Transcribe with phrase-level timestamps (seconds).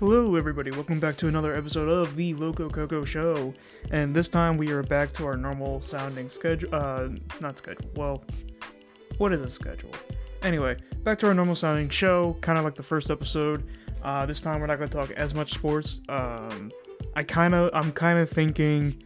[0.00, 0.70] Hello, everybody.
[0.70, 3.52] Welcome back to another episode of the Loco Coco Show.
[3.90, 6.74] And this time we are back to our normal sounding schedule.
[6.74, 7.08] Uh,
[7.42, 7.90] not schedule.
[7.94, 8.24] Well,
[9.18, 9.92] what is a schedule?
[10.40, 13.68] Anyway, back to our normal sounding show, kind of like the first episode.
[14.02, 16.00] Uh, this time we're not going to talk as much sports.
[16.08, 16.72] Um,
[17.14, 19.02] I kind of, I'm kind of thinking,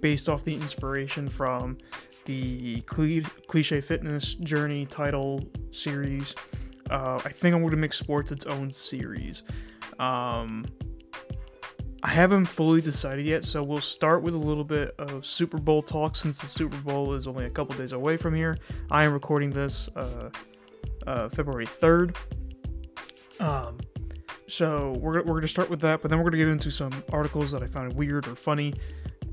[0.00, 1.76] based off the inspiration from
[2.24, 6.34] the cliche fitness journey title series.
[6.88, 9.42] Uh, I think I'm going to make sports its own series.
[9.98, 10.66] Um,
[12.02, 15.82] I haven't fully decided yet, so we'll start with a little bit of Super Bowl
[15.82, 18.56] talk since the Super Bowl is only a couple days away from here.
[18.90, 20.30] I am recording this uh,
[21.06, 22.16] uh, February 3rd.
[23.40, 23.78] Um,
[24.46, 26.70] so we're, we're going to start with that, but then we're going to get into
[26.70, 28.74] some articles that I found weird or funny.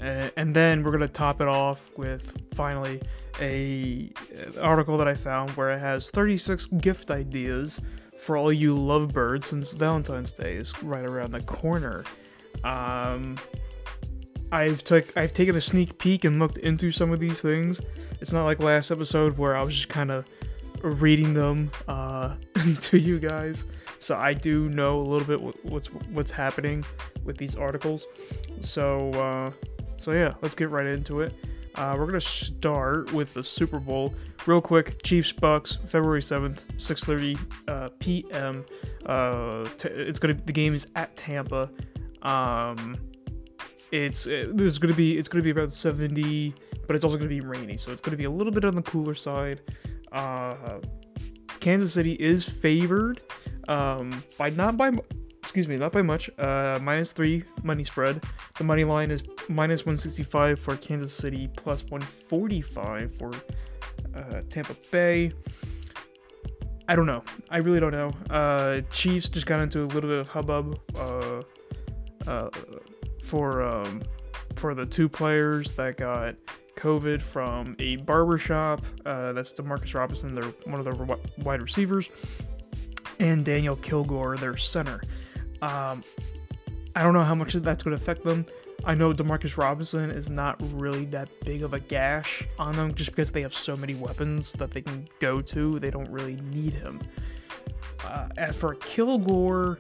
[0.02, 3.02] Uh, and then we're going to top it off with finally
[3.40, 7.80] a an article that I found where it has 36 gift ideas
[8.24, 12.06] for all you lovebirds since Valentine's Day is right around the corner.
[12.64, 13.38] Um,
[14.52, 17.82] I've took I've taken a sneak peek and looked into some of these things.
[18.22, 20.26] It's not like last episode where I was just kind of
[20.84, 22.36] reading them uh,
[22.82, 23.66] to you guys.
[24.00, 26.86] So I do know a little bit what's what's happening
[27.26, 28.08] with these articles.
[28.62, 29.52] So uh,
[29.98, 31.34] so yeah, let's get right into it.
[31.76, 34.14] Uh, we're gonna start with the Super Bowl
[34.46, 35.02] real quick.
[35.04, 37.36] Chiefs Bucks, February seventh, six thirty
[37.68, 38.66] uh, p.m.
[39.06, 41.70] Uh, t- it's gonna the game is at Tampa.
[42.22, 42.98] Um,
[43.92, 46.54] it's it, there's gonna be it's gonna be about seventy,
[46.88, 48.84] but it's also gonna be rainy, so it's gonna be a little bit on the
[48.84, 49.62] cooler side.
[50.12, 50.80] Uh,
[51.60, 53.22] Kansas City is favored
[53.68, 54.92] um, by not by
[55.44, 56.30] excuse me, not by much.
[56.40, 58.24] Uh, minus three money spread.
[58.58, 63.32] The money line is minus 165 for Kansas City, plus 145 for
[64.16, 65.34] uh, Tampa Bay.
[66.88, 67.24] I don't know.
[67.50, 68.12] I really don't know.
[68.30, 71.42] Uh, Chiefs just got into a little bit of hubbub uh,
[72.26, 72.50] uh,
[73.26, 74.02] for um,
[74.56, 76.36] for the two players that got
[76.78, 78.82] COVID from a barbershop.
[79.06, 82.10] Uh, that's Demarcus Robinson, they're one of their wide receivers,
[83.20, 85.02] and Daniel Kilgore, their center.
[85.64, 86.04] Um,
[86.94, 88.46] I don't know how much that's going to affect them.
[88.84, 93.12] I know Demarcus Robinson is not really that big of a gash on them just
[93.12, 95.80] because they have so many weapons that they can go to.
[95.80, 97.00] They don't really need him.
[98.04, 99.80] Uh, as for Kilgore,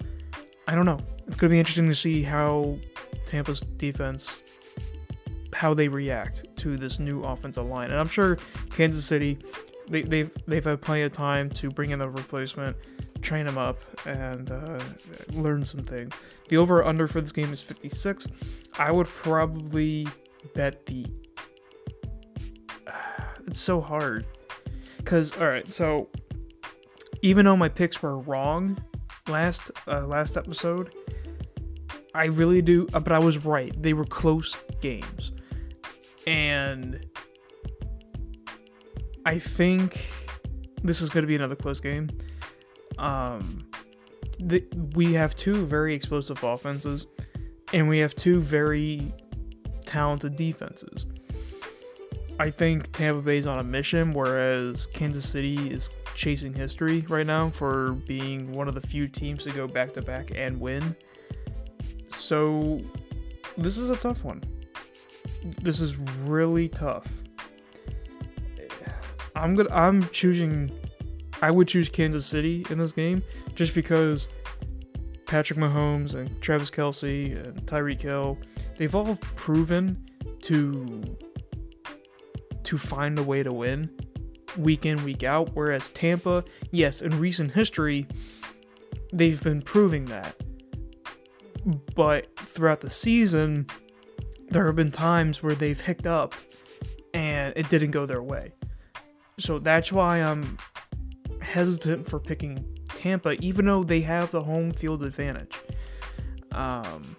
[0.70, 1.00] I don't know.
[1.28, 2.78] It's going to be interesting to see how
[3.26, 4.40] Tampa's defense
[5.54, 7.92] how they react to this new offensive line.
[7.92, 8.38] And I'm sure
[8.72, 9.38] Kansas City
[9.88, 12.76] they, they've they've had plenty of time to bring in a replacement
[13.24, 14.80] train him up and uh,
[15.32, 16.14] learn some things.
[16.50, 18.28] The over under for this game is 56.
[18.78, 20.08] I would probably
[20.54, 21.06] bet the.
[23.48, 24.26] it's so hard.
[24.98, 26.10] Because, alright, so
[27.22, 28.78] even though my picks were wrong
[29.28, 30.94] last uh, last episode,
[32.14, 33.74] I really do, uh, but I was right.
[33.82, 35.32] They were close games.
[36.28, 37.06] And
[39.26, 40.06] I think
[40.84, 42.10] this is going to be another close game
[43.04, 43.66] um,
[44.40, 44.64] the,
[44.96, 47.08] we have two very explosive offenses,
[47.74, 49.14] and we have two very
[49.86, 51.06] talented defenses.
[52.40, 57.26] I think Tampa Bay is on a mission, whereas Kansas City is chasing history right
[57.26, 60.96] now for being one of the few teams to go back to back and win.
[62.16, 62.82] So,
[63.58, 64.42] this is a tough one.
[65.62, 67.06] This is really tough.
[69.36, 69.74] I'm gonna.
[69.74, 70.72] I'm choosing
[71.44, 73.22] I would choose Kansas City in this game
[73.54, 74.30] just because
[75.26, 78.38] Patrick Mahomes and Travis Kelce and Tyreek Hill,
[78.78, 80.06] they've all proven
[80.44, 81.04] to
[82.64, 83.90] to find a way to win
[84.58, 88.08] week in week out whereas Tampa, yes, in recent history
[89.12, 90.38] they've been proving that.
[91.94, 93.68] But throughout the season
[94.48, 96.36] there have been times where they've hicked up
[97.14, 98.54] and it didn't go their way.
[99.40, 100.58] So that's why I'm
[101.44, 105.56] hesitant for picking Tampa, even though they have the home field advantage.
[106.52, 107.16] Um,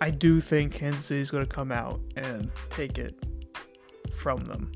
[0.00, 3.14] I do think Kansas City is going to come out and take it
[4.16, 4.72] from them.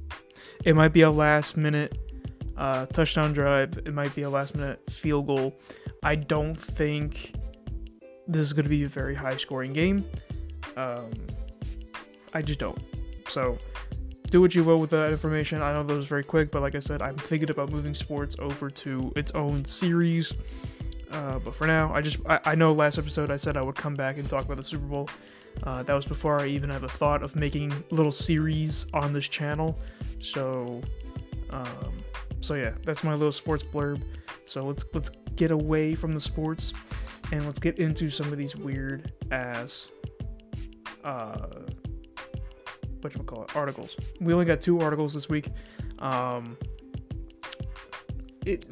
[0.64, 1.98] It might be a last minute
[2.56, 5.58] uh, touchdown drive, it might be a last minute field goal.
[6.02, 7.34] I don't think
[8.28, 10.04] this is going to be a very high scoring game.
[10.76, 11.10] Um,
[12.34, 12.78] I just don't.
[13.28, 13.58] So
[14.32, 15.61] do what you will with that information.
[15.61, 18.34] I know that was very quick, but like I said, I'm thinking about moving sports
[18.38, 20.32] over to its own series.
[21.11, 23.75] Uh, but for now, I just I, I, know last episode I said I would
[23.75, 25.11] come back and talk about the Super Bowl.
[25.64, 29.29] Uh, that was before I even had a thought of making little series on this
[29.29, 29.79] channel.
[30.23, 30.81] So,
[31.50, 31.93] um,
[32.40, 34.00] so yeah, that's my little sports blurb.
[34.46, 36.73] So let's let's get away from the sports
[37.32, 39.88] and let's get into some of these weird ass
[41.05, 41.49] uh
[43.04, 43.96] you call it articles.
[44.20, 45.49] We only got two articles this week.
[45.99, 46.56] Um,
[48.44, 48.66] it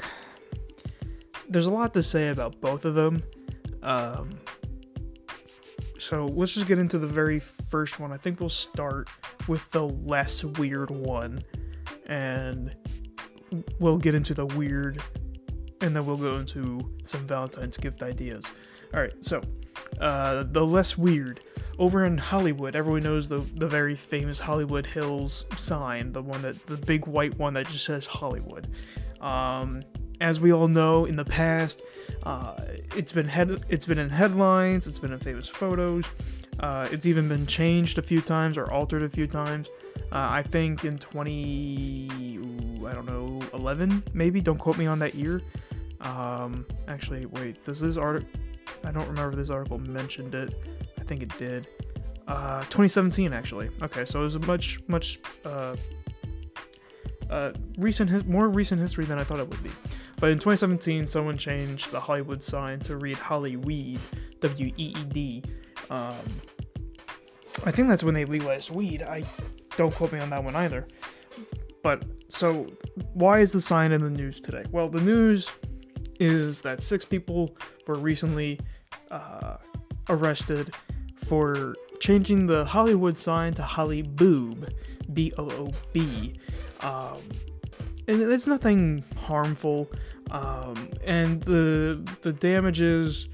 [1.49, 3.23] there's a lot to say about both of them.
[3.83, 4.31] Um,
[5.99, 8.13] so let's just get into the very first one.
[8.13, 9.09] I think we'll start
[9.49, 11.43] with the less weird one,
[12.07, 12.75] and
[13.79, 15.03] we'll get into the weird,
[15.81, 18.45] and then we'll go into some Valentine's gift ideas.
[18.95, 19.41] All right, so
[20.01, 21.41] uh, the less weird
[21.81, 26.65] over in Hollywood, everyone knows the the very famous Hollywood Hills sign, the one that
[26.67, 28.69] the big white one that just says Hollywood.
[29.21, 29.81] Um,
[30.21, 31.83] as we all know, in the past,
[32.25, 32.55] uh,
[32.95, 36.05] it's been head it's been in headlines, it's been in famous photos,
[36.61, 39.67] uh, it's even been changed a few times or altered a few times.
[40.13, 44.41] Uh, I think in 20, ooh, I don't know, 11 maybe.
[44.41, 45.41] Don't quote me on that year.
[46.03, 48.29] Um, actually, wait, does this article?
[48.85, 50.55] I don't remember this article mentioned it
[51.11, 51.67] think it did.
[52.29, 53.69] Uh, 2017 actually.
[53.83, 55.75] Okay, so it was a much much uh,
[57.29, 59.71] uh, recent, more recent history than I thought it would be.
[60.21, 63.99] But in 2017, someone changed the Hollywood sign to read Hollyweed,
[64.41, 65.43] W E E D.
[65.91, 66.15] Um,
[67.65, 69.03] I think that's when they legalized weed.
[69.03, 69.25] I
[69.77, 70.87] don't quote me on that one either.
[71.83, 72.67] But so,
[73.15, 74.65] why is the sign in the news today?
[74.71, 75.51] Well, the news
[76.21, 77.57] is that six people
[77.89, 78.61] were recently
[79.11, 79.57] uh,
[80.11, 80.75] arrested
[81.31, 84.75] for changing the Hollywood sign to Holly Boob,
[85.13, 86.35] B O O B.
[86.81, 87.19] Um,
[88.09, 89.89] and it's nothing harmful.
[90.33, 93.29] Um, and the the damages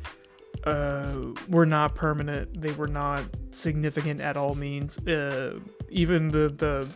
[0.64, 1.10] uh,
[1.48, 2.60] were not permanent.
[2.60, 4.98] They were not significant at all means.
[4.98, 5.58] Uh,
[5.88, 6.87] even the, the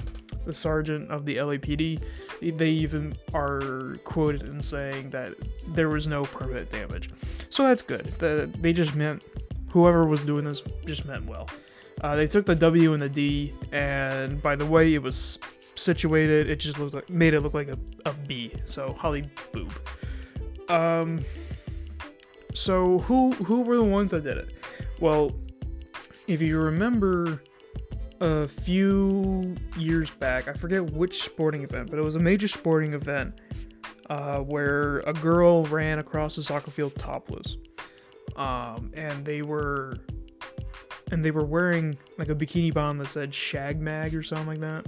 [0.44, 2.02] the sergeant of the LAPD,
[2.42, 5.32] they even are quoted in saying that
[5.68, 7.08] there was no permanent damage.
[7.48, 8.06] So that's good.
[8.18, 9.22] The, they just meant
[9.70, 11.48] whoever was doing this just meant well.
[12.02, 15.38] Uh, they took the W and the D, and by the way it was
[15.74, 18.52] situated, it just looked like made it look like a, a B.
[18.64, 19.72] So Holly Boob.
[20.68, 21.24] Um.
[22.54, 24.54] So who who were the ones that did it?
[24.98, 25.32] Well,
[26.26, 27.42] if you remember
[28.20, 32.92] a few years back, I forget which sporting event, but it was a major sporting
[32.92, 33.40] event
[34.10, 37.56] uh, where a girl ran across the soccer field topless
[38.40, 39.98] um, and they were
[41.12, 44.60] and they were wearing like a bikini bottom that said Shag Mag or something like
[44.60, 44.86] that.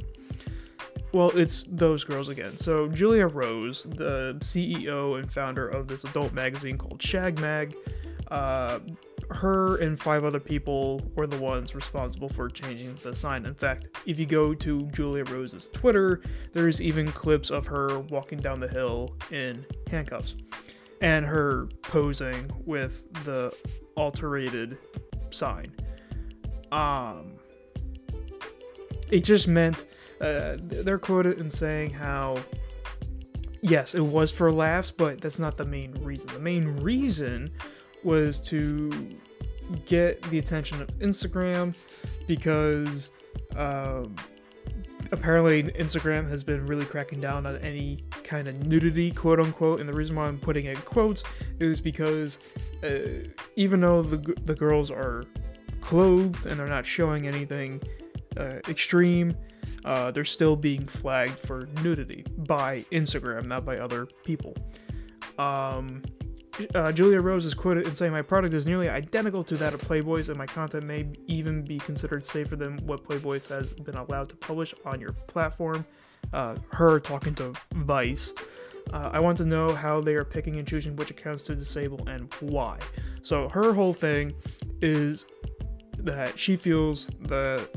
[1.13, 2.57] Well, it's those girls again.
[2.57, 7.77] So Julia Rose, the CEO and founder of this adult magazine called Shag Mag,
[8.31, 8.79] uh,
[9.31, 13.45] her and five other people were the ones responsible for changing the sign.
[13.45, 16.23] In fact, if you go to Julia Rose's Twitter,
[16.55, 20.37] there's even clips of her walking down the hill in handcuffs
[21.03, 23.55] and her posing with the
[23.97, 24.79] alterated
[25.31, 25.73] sign.
[26.71, 27.35] Um,
[29.11, 29.85] it just meant
[30.21, 32.39] uh, they're quoted in saying how
[33.61, 36.29] yes, it was for laughs, but that's not the main reason.
[36.33, 37.51] The main reason
[38.05, 39.11] was to
[39.87, 41.75] get the attention of Instagram
[42.27, 43.11] because
[43.57, 44.15] um,
[45.13, 49.81] apparently Instagram has been really cracking down on any kind of nudity, quote unquote.
[49.81, 51.23] And the reason why I'm putting in quotes
[51.61, 52.39] is because
[52.83, 55.25] uh, even though the the girls are
[55.81, 57.81] clothed and they're not showing anything
[58.37, 59.37] uh, extreme,
[59.85, 64.57] uh, they're still being flagged for nudity by Instagram, not by other people.
[65.39, 66.03] Um,
[66.75, 69.81] uh, Julia Rose is quoted in saying, My product is nearly identical to that of
[69.81, 74.29] Playboy's, and my content may even be considered safer than what Playboy's has been allowed
[74.31, 75.85] to publish on your platform.
[76.33, 78.33] Uh, her talking to Vice.
[78.93, 82.07] Uh, I want to know how they are picking and choosing which accounts to disable
[82.09, 82.79] and why.
[83.23, 84.35] So, her whole thing
[84.81, 85.27] is
[85.99, 87.69] that she feels that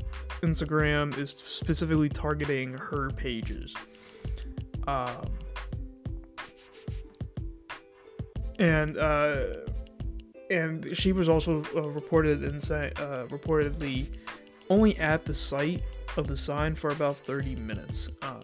[0.41, 3.73] Instagram is specifically targeting her pages.
[4.87, 5.25] Um,
[8.59, 9.43] and uh,
[10.49, 14.07] and she was also uh, reported and uh, reportedly
[14.69, 15.83] only at the site
[16.17, 18.41] of the sign for about 30 minutes, um,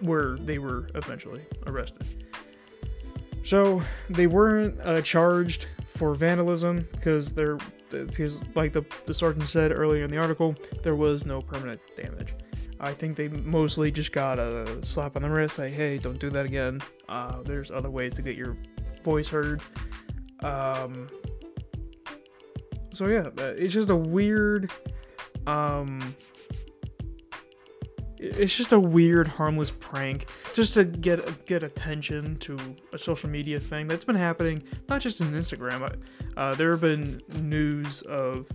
[0.00, 2.26] where they were eventually arrested.
[3.44, 5.66] So they weren't uh, charged
[5.96, 7.58] for vandalism because they're
[7.90, 12.23] because like the, the sergeant said earlier in the article, there was no permanent damage.
[12.84, 16.28] I think they mostly just got a slap on the wrist, say, hey, don't do
[16.30, 16.82] that again.
[17.08, 18.58] Uh, there's other ways to get your
[19.02, 19.62] voice heard.
[20.42, 21.08] Um,
[22.92, 24.70] so yeah, uh, it's just a weird.
[25.46, 26.14] Um,
[28.18, 32.58] it's just a weird, harmless prank, just to get get attention to
[32.92, 35.96] a social media thing that's been happening, not just in Instagram.
[36.36, 38.46] Uh, there have been news of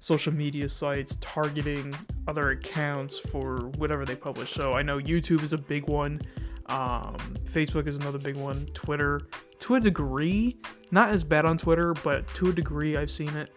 [0.00, 1.94] social media sites targeting
[2.26, 4.52] other accounts for whatever they publish.
[4.52, 6.20] So I know YouTube is a big one.
[6.66, 8.66] Um, Facebook is another big one.
[8.74, 9.20] Twitter,
[9.60, 10.56] to a degree,
[10.90, 13.50] not as bad on Twitter, but to a degree, I've seen it.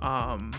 [0.00, 0.52] Um,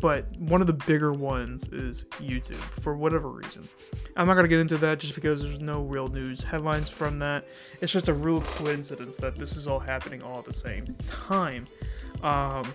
[0.00, 3.68] but one of the bigger ones is YouTube for whatever reason.
[4.16, 7.46] I'm not gonna get into that just because there's no real news headlines from that.
[7.82, 10.96] It's just a real coincidence that this is all happening all at the same
[11.28, 11.66] time.
[12.22, 12.72] Um,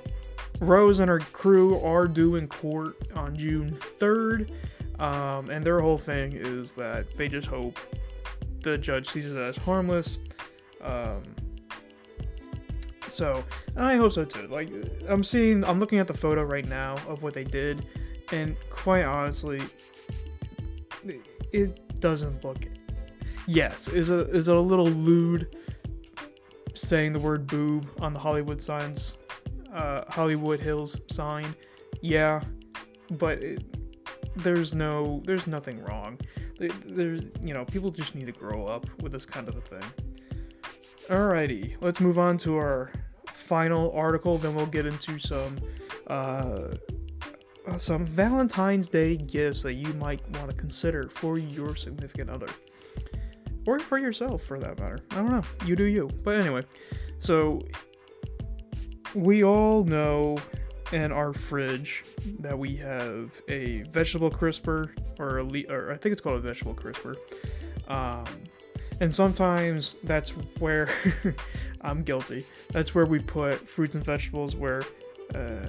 [0.60, 4.52] Rose and her crew are due in court on June 3rd,
[5.00, 7.80] um, and their whole thing is that they just hope
[8.62, 10.18] the judge sees it as harmless.
[10.82, 11.24] Um,
[13.08, 13.44] so,
[13.76, 14.48] and I hope so too.
[14.48, 14.70] Like,
[15.08, 17.86] I'm seeing, I'm looking at the photo right now of what they did,
[18.32, 19.62] and quite honestly,
[21.52, 22.66] it doesn't look.
[23.48, 25.56] Yes, is a is a little lewd
[26.74, 29.14] saying the word boob on the Hollywood signs,
[29.76, 31.54] uh, Hollywood Hills sign.
[32.02, 32.42] Yeah,
[33.12, 33.64] but it,
[34.36, 36.20] there's no, there's nothing wrong.
[36.58, 39.84] There's, you know, people just need to grow up with this kind of a thing.
[41.10, 42.92] Alrighty, let's move on to our
[43.34, 44.38] final article.
[44.38, 45.60] Then we'll get into some
[46.08, 46.74] uh,
[47.68, 52.48] uh, some Valentine's Day gifts that you might want to consider for your significant other,
[53.68, 55.00] or for yourself, for that matter.
[55.12, 55.44] I don't know.
[55.66, 56.10] You do you.
[56.24, 56.64] But anyway,
[57.20, 57.60] so
[59.16, 60.38] we all know
[60.92, 62.04] in our fridge
[62.40, 66.40] that we have a vegetable crisper, or, a le- or I think it's called a
[66.40, 67.18] vegetable crisper.
[67.88, 68.26] Um,
[69.02, 70.30] and sometimes that's
[70.60, 70.90] where
[71.82, 72.46] I'm guilty.
[72.72, 74.84] That's where we put fruits and vegetables where
[75.34, 75.66] uh,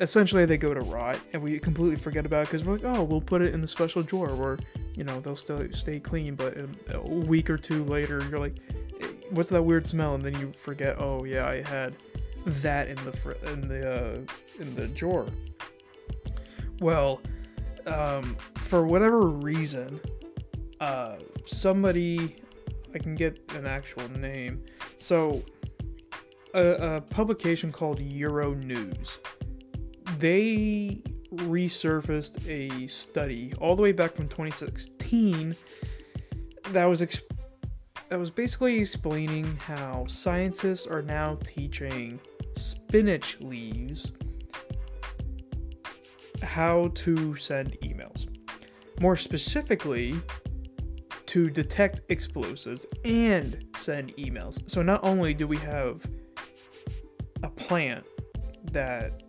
[0.00, 3.02] essentially they go to rot and we completely forget about it because we're like, oh,
[3.02, 4.58] we'll put it in the special drawer where,
[4.94, 6.34] you know, they'll still stay clean.
[6.36, 6.56] But
[6.92, 8.56] a week or two later, you're like,
[9.00, 10.14] eh, what's that weird smell?
[10.14, 11.94] And then you forget, oh, yeah, I had
[12.46, 14.18] that in the fr- in the uh,
[14.58, 15.26] in the drawer.
[16.80, 17.20] Well,
[17.86, 20.00] um, for whatever reason,
[20.80, 22.36] uh, somebody
[22.94, 24.62] I can get an actual name.
[24.98, 25.42] So,
[26.54, 29.08] a, a publication called Euronews.
[30.18, 31.02] They
[31.34, 35.56] resurfaced a study all the way back from 2016
[36.70, 37.00] that was
[38.08, 42.20] that was basically explaining how scientists are now teaching
[42.56, 44.12] spinach leaves
[46.42, 48.28] how to send emails.
[49.00, 50.14] More specifically,
[51.34, 54.70] to detect explosives and send emails.
[54.70, 56.00] So not only do we have
[57.42, 58.04] a plant
[58.70, 59.24] that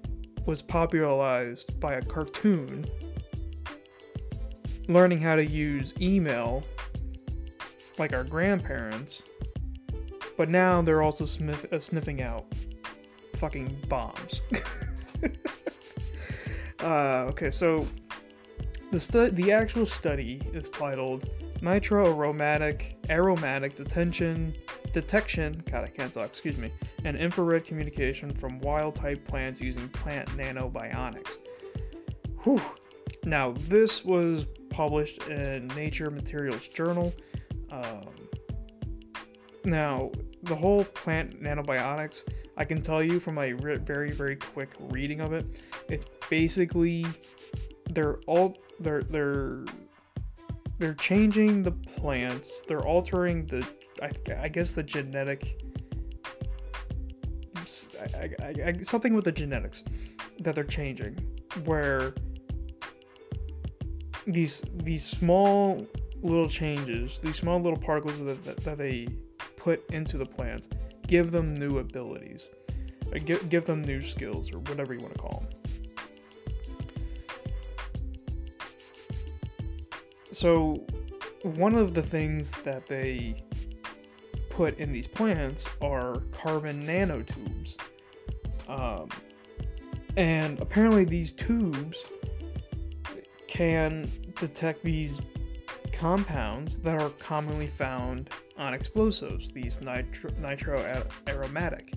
[0.46, 2.86] was popularized by a cartoon
[4.88, 6.64] learning how to use email
[7.98, 9.24] like our grandparents,
[10.38, 12.46] but now they're also sniff- uh, sniffing out
[13.36, 14.42] fucking bombs.
[16.82, 17.86] uh, okay, so
[18.92, 21.30] the stu- the actual study is titled
[21.62, 24.54] Nitro-aromatic aromatic detention
[24.94, 26.72] detection god i can't talk excuse me
[27.04, 31.38] and infrared communication from wild type plants using plant nanobionics
[32.44, 32.62] Whew.
[33.24, 37.14] now this was published in nature materials journal
[37.72, 38.10] um,
[39.64, 40.12] now
[40.44, 42.24] the whole plant nanobionics
[42.58, 45.46] i can tell you from a re- very very quick reading of it
[45.90, 47.06] it's basically
[47.92, 49.66] they're all they're they're
[50.78, 52.62] they're changing the plants.
[52.68, 53.68] They're altering the,
[54.02, 55.62] I, I guess the genetic,
[58.14, 59.84] I, I, something with the genetics
[60.42, 61.18] that they're changing,
[61.64, 62.14] where
[64.28, 65.88] these these small
[66.22, 69.08] little changes, these small little particles that, that, that they
[69.56, 70.68] put into the plants,
[71.08, 72.50] give them new abilities,
[73.26, 75.66] give, give them new skills, or whatever you want to call them.
[80.36, 80.86] so
[81.44, 83.44] one of the things that they
[84.50, 87.78] put in these plants are carbon nanotubes.
[88.68, 89.10] Um,
[90.18, 92.04] and apparently, these tubes
[93.48, 94.10] can
[94.40, 95.22] detect these
[95.92, 101.94] compounds that are commonly found on explosives, these nitro, nitro aromatic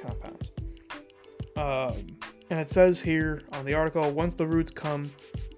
[0.00, 0.50] compounds.
[1.56, 2.18] Um,
[2.50, 5.10] and it says here on the article once the roots come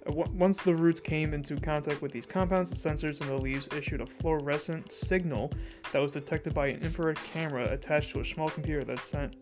[0.06, 4.00] once the roots came into contact with these compounds, the sensors in the leaves issued
[4.00, 5.52] a fluorescent signal
[5.92, 9.36] that was detected by an infrared camera attached to a small computer that sent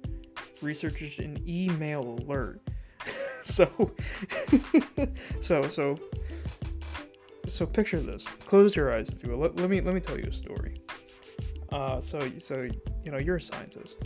[0.61, 2.61] researchers an email alert.
[3.45, 3.95] so,
[5.40, 5.99] so, so,
[7.55, 8.25] so picture this.
[8.25, 9.38] Close your eyes, if you will.
[9.38, 10.81] Let, let me let me tell you a story.
[11.71, 12.69] Uh, so so
[13.05, 13.97] you know you're a scientist.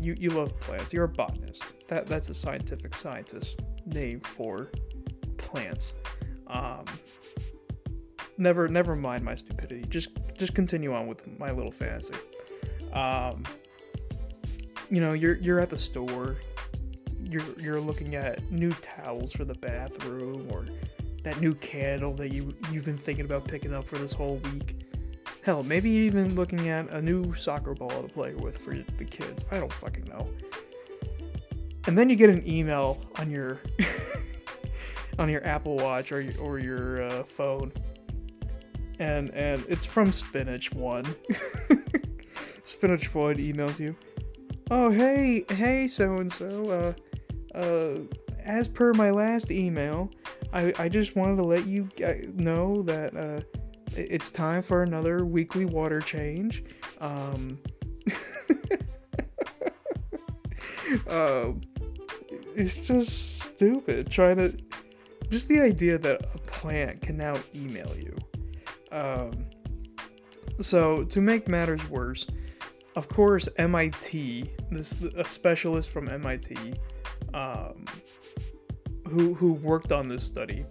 [0.00, 0.92] You you love plants.
[0.92, 1.64] You're a botanist.
[1.88, 4.70] That that's a scientific scientist name for
[5.36, 5.94] plants.
[6.46, 6.84] Um,
[8.38, 9.84] never never mind my stupidity.
[9.88, 12.14] Just just continue on with my little fantasy.
[12.92, 13.44] Um,
[14.90, 16.36] you know you're you're at the store.
[17.22, 20.66] You're you're looking at new towels for the bathroom or
[21.24, 24.76] that new candle that you you've been thinking about picking up for this whole week.
[25.42, 29.44] Hell, maybe even looking at a new soccer ball to play with for the kids.
[29.50, 30.28] I don't fucking know.
[31.86, 33.60] And then you get an email on your
[35.18, 37.72] on your Apple Watch or your, or your uh, phone,
[38.98, 41.04] and and it's from Spinach One.
[42.64, 43.96] Spinach One emails you.
[44.70, 46.94] Oh hey hey so and so.
[47.54, 47.98] Uh, uh,
[48.44, 50.10] as per my last email,
[50.52, 51.88] I, I just wanted to let you
[52.34, 53.40] know that uh,
[53.96, 56.64] it's time for another weekly water change.
[57.00, 57.58] Um,
[61.08, 61.46] uh,
[62.54, 64.56] it's just stupid trying to.
[65.30, 68.14] Just the idea that a plant can now email you.
[68.92, 69.46] Um,
[70.60, 72.26] so, to make matters worse,
[72.94, 76.74] of course, MIT, this a specialist from MIT,
[77.32, 77.84] um,
[79.14, 80.64] who who worked on this study,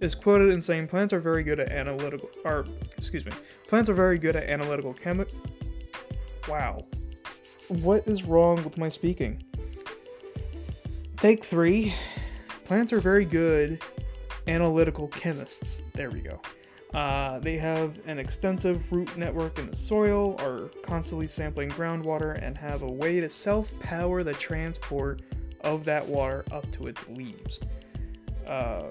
[0.00, 2.64] is quoted in saying plants are very good at analytical or
[2.96, 3.32] excuse me,
[3.68, 5.32] plants are very good at analytical chemi-
[6.48, 6.84] Wow.
[7.68, 9.44] What is wrong with my speaking?
[11.18, 11.94] Take 3.
[12.64, 13.80] Plants are very good
[14.48, 15.82] analytical chemists.
[15.94, 16.40] There we go.
[16.94, 22.58] Uh, they have an extensive root network in the soil, are constantly sampling groundwater, and
[22.58, 25.22] have a way to self power the transport
[25.60, 27.60] of that water up to its leaves.
[28.46, 28.90] Uh,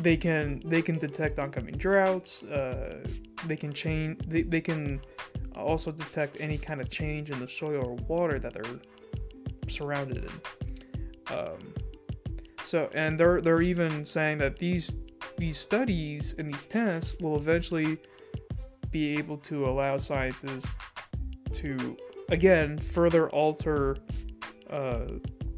[0.00, 2.42] they can they can detect oncoming droughts.
[2.42, 3.06] Uh,
[3.46, 4.18] they can change.
[4.26, 5.00] They, they can
[5.54, 8.80] also detect any kind of change in the soil or water that they're
[9.68, 11.36] surrounded in.
[11.36, 11.58] Um,
[12.64, 14.98] so and they're they're even saying that these
[15.38, 17.98] these studies and these tests will eventually
[18.90, 20.76] be able to allow scientists
[21.52, 21.96] to
[22.30, 23.96] again further alter
[24.70, 25.06] uh,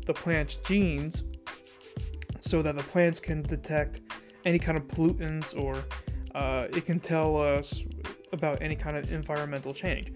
[0.07, 1.25] the plant's genes
[2.47, 4.01] so that the plants can detect
[4.45, 5.85] any kind of pollutants or
[6.35, 7.83] uh, it can tell us
[8.33, 10.13] about any kind of environmental change.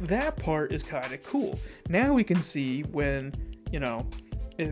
[0.00, 1.58] That part is kind of cool.
[1.88, 3.34] Now we can see when,
[3.72, 4.06] you know,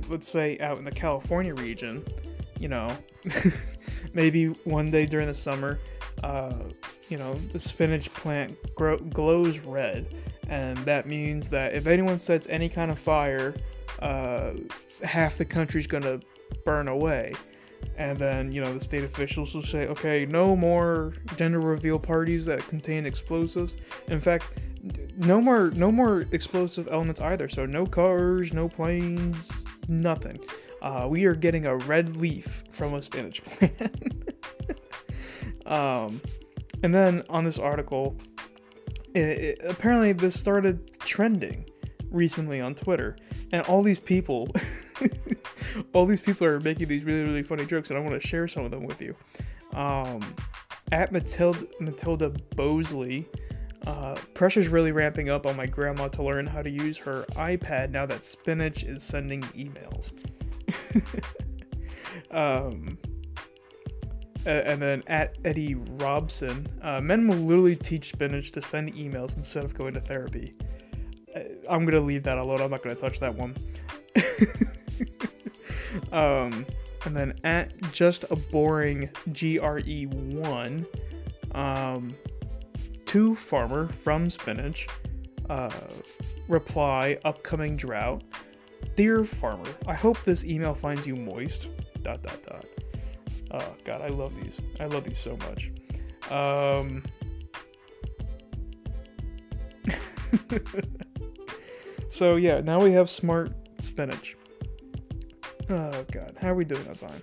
[0.08, 2.04] let's say out in the California region,
[2.60, 2.96] you know,
[4.14, 5.80] maybe one day during the summer,
[6.22, 6.54] uh,
[7.08, 10.14] you know, the spinach plant grow, glows red.
[10.48, 13.54] And that means that if anyone sets any kind of fire,
[14.00, 14.52] uh,
[15.02, 16.20] half the country's gonna
[16.64, 17.32] burn away.
[17.96, 22.46] And then, you know, the state officials will say, okay, no more gender reveal parties
[22.46, 23.76] that contain explosives.
[24.06, 24.52] In fact,
[25.16, 27.48] no more no more explosive elements either.
[27.48, 29.50] So no cars, no planes,
[29.88, 30.38] nothing.
[30.80, 34.32] Uh, we are getting a red leaf from a spinach plant.
[35.66, 36.20] um,
[36.82, 38.16] and then on this article,
[39.14, 41.68] it, it, apparently this started trending
[42.10, 43.16] recently on Twitter,
[43.52, 44.48] and all these people
[45.92, 48.48] all these people are making these really really funny jokes, and I want to share
[48.48, 49.14] some of them with you.
[49.72, 50.34] Um,
[50.92, 53.26] at Matilda Matilda Bosley.
[53.86, 57.90] Uh, pressure's really ramping up on my grandma to learn how to use her iPad
[57.90, 60.12] now that Spinach is sending emails.
[62.30, 62.98] um,
[64.44, 69.64] and then at Eddie Robson, uh, men will literally teach Spinach to send emails instead
[69.64, 70.54] of going to therapy.
[71.34, 72.60] Uh, I'm gonna leave that alone.
[72.60, 73.56] I'm not gonna touch that one.
[76.12, 76.66] Um,
[77.04, 80.86] and then at just a boring GRE1,
[81.54, 82.14] um,
[83.06, 84.86] to farmer from spinach,
[85.48, 85.70] uh,
[86.46, 88.22] reply upcoming drought.
[88.96, 91.68] Dear farmer, I hope this email finds you moist.
[92.02, 92.64] Dot dot dot.
[93.50, 94.60] Oh god, I love these.
[94.78, 95.70] I love these so much.
[96.30, 97.02] Um,
[102.08, 104.36] so yeah, now we have smart spinach.
[105.70, 107.22] Oh god, how are we doing on time?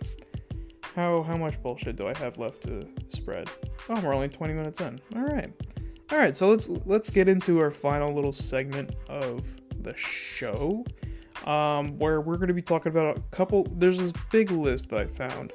[0.96, 3.50] How how much bullshit do I have left to spread?
[3.90, 5.00] Oh, we're only 20 minutes in.
[5.16, 5.52] All right,
[6.12, 6.36] all right.
[6.36, 9.44] So let's let's get into our final little segment of
[9.82, 10.86] the show,
[11.46, 13.68] um, where we're going to be talking about a couple.
[13.78, 15.52] There's this big list that I found,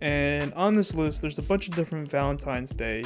[0.00, 3.04] and on this list, there's a bunch of different Valentine's Day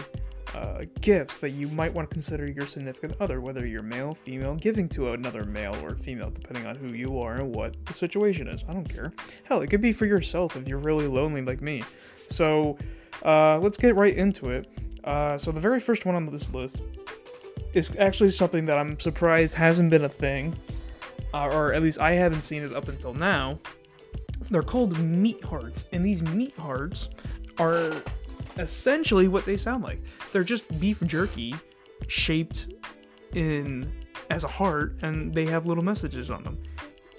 [0.55, 4.55] uh, gifts that you might want to consider your significant other, whether you're male, female,
[4.55, 8.49] giving to another male or female, depending on who you are and what the situation
[8.49, 8.65] is.
[8.69, 9.13] I don't care.
[9.45, 11.83] Hell, it could be for yourself if you're really lonely like me.
[12.31, 12.79] So,
[13.25, 14.69] uh, let's get right into it.
[15.05, 16.83] Uh, so the very first one on this list
[17.73, 20.57] is actually something that I'm surprised hasn't been a thing,
[21.35, 23.59] uh, or at least I haven't seen it up until now.
[24.51, 27.09] They're called meat hearts, and these meat hearts
[27.59, 27.93] are
[28.59, 30.03] essentially what they sound like.
[30.33, 31.55] They're just beef jerky
[32.07, 32.69] shaped
[33.35, 33.93] in
[34.31, 36.63] as a heart, and they have little messages on them.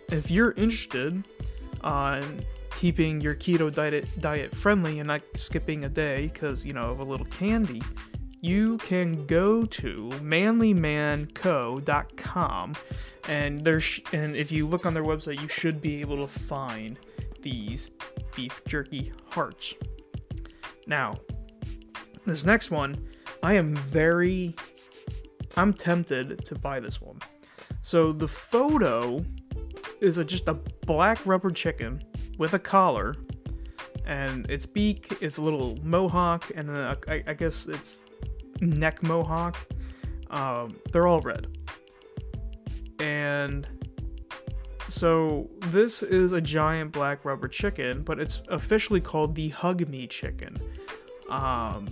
[0.10, 1.24] If you're interested
[1.82, 2.46] on
[2.76, 7.00] keeping your keto diet diet friendly and not skipping a day because you know of
[7.00, 7.82] a little candy,
[8.42, 12.76] you can go to manlymanco.com
[13.28, 17.00] and there's and if you look on their website, you should be able to find
[17.42, 17.90] these
[18.36, 19.74] beef jerky hearts.
[20.88, 21.16] Now,
[22.26, 23.08] this next one,
[23.42, 24.56] I am very
[25.58, 27.20] I'm tempted to buy this one.
[27.82, 29.24] So the photo
[30.00, 32.04] is a, just a black rubber chicken
[32.38, 33.16] with a collar,
[34.06, 38.06] and its beak a little mohawk, and then I, I guess it's
[38.62, 39.58] neck mohawk.
[40.30, 41.58] Um, they're all red,
[43.00, 43.68] and
[44.88, 50.08] so this is a giant black rubber chicken, but it's officially called the Hug Me
[50.08, 50.58] chicken.
[51.30, 51.88] Um,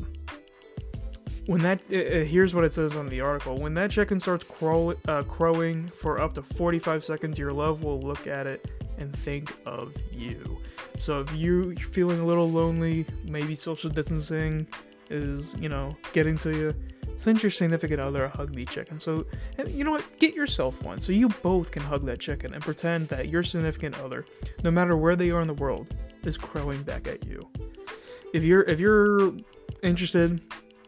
[1.47, 3.57] when that uh, here's what it says on the article.
[3.57, 7.99] When that chicken starts crow, uh, crowing for up to 45 seconds your love will
[7.99, 10.59] look at it and think of you.
[10.99, 14.67] So if you're feeling a little lonely maybe social distancing
[15.09, 16.73] is you know getting to you
[17.15, 19.25] send your significant other a hug me chicken so
[19.57, 20.19] and you know what?
[20.19, 23.97] Get yourself one so you both can hug that chicken and pretend that your significant
[23.99, 24.25] other
[24.63, 27.47] no matter where they are in the world is crowing back at you.
[28.33, 29.31] If you're if you're
[29.81, 30.41] interested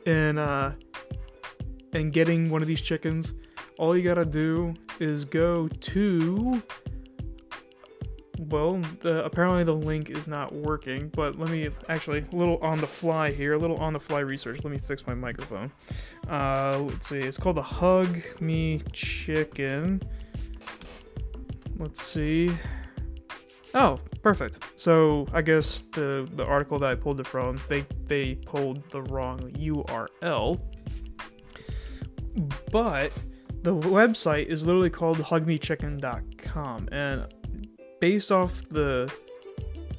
[0.09, 0.71] and uh
[1.93, 3.33] and getting one of these chickens,
[3.77, 6.61] all you gotta do is go to
[8.47, 12.79] well, the, apparently the link is not working, but let me actually a little on
[12.79, 14.63] the fly here, a little on the fly research.
[14.63, 15.71] Let me fix my microphone.
[16.29, 20.01] Uh, let's see, it's called the Hug Me Chicken.
[21.77, 22.49] Let's see.
[23.73, 24.59] Oh, perfect.
[24.75, 29.01] So I guess the the article that I pulled it from, they they pulled the
[29.03, 30.59] wrong URL.
[32.71, 33.13] But
[33.63, 37.25] the website is literally called hugmechicken.com and
[37.99, 39.13] based off the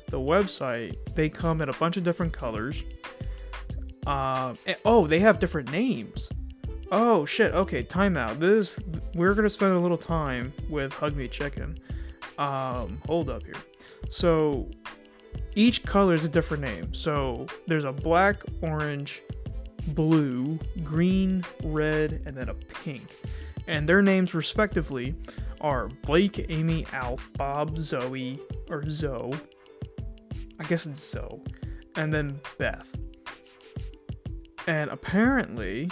[0.08, 2.82] the website, they come in a bunch of different colors.
[4.06, 6.28] Um, and, oh, they have different names.
[6.90, 7.54] Oh shit.
[7.54, 8.40] Okay, timeout.
[8.40, 8.78] This
[9.14, 11.78] we're gonna spend a little time with Hug Me Chicken.
[12.40, 13.54] Um, hold up here.
[14.08, 14.70] So
[15.54, 16.94] each color is a different name.
[16.94, 19.22] So there's a black, orange,
[19.88, 23.02] blue, green, red, and then a pink.
[23.66, 25.14] And their names respectively
[25.60, 29.34] are Blake, Amy, Alf, Bob, Zoe, or Zoe.
[30.58, 31.42] I guess it's Zoe.
[31.96, 32.86] And then Beth.
[34.66, 35.90] And apparently,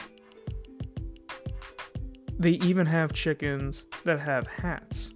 [2.38, 5.10] they even have chickens that have hats.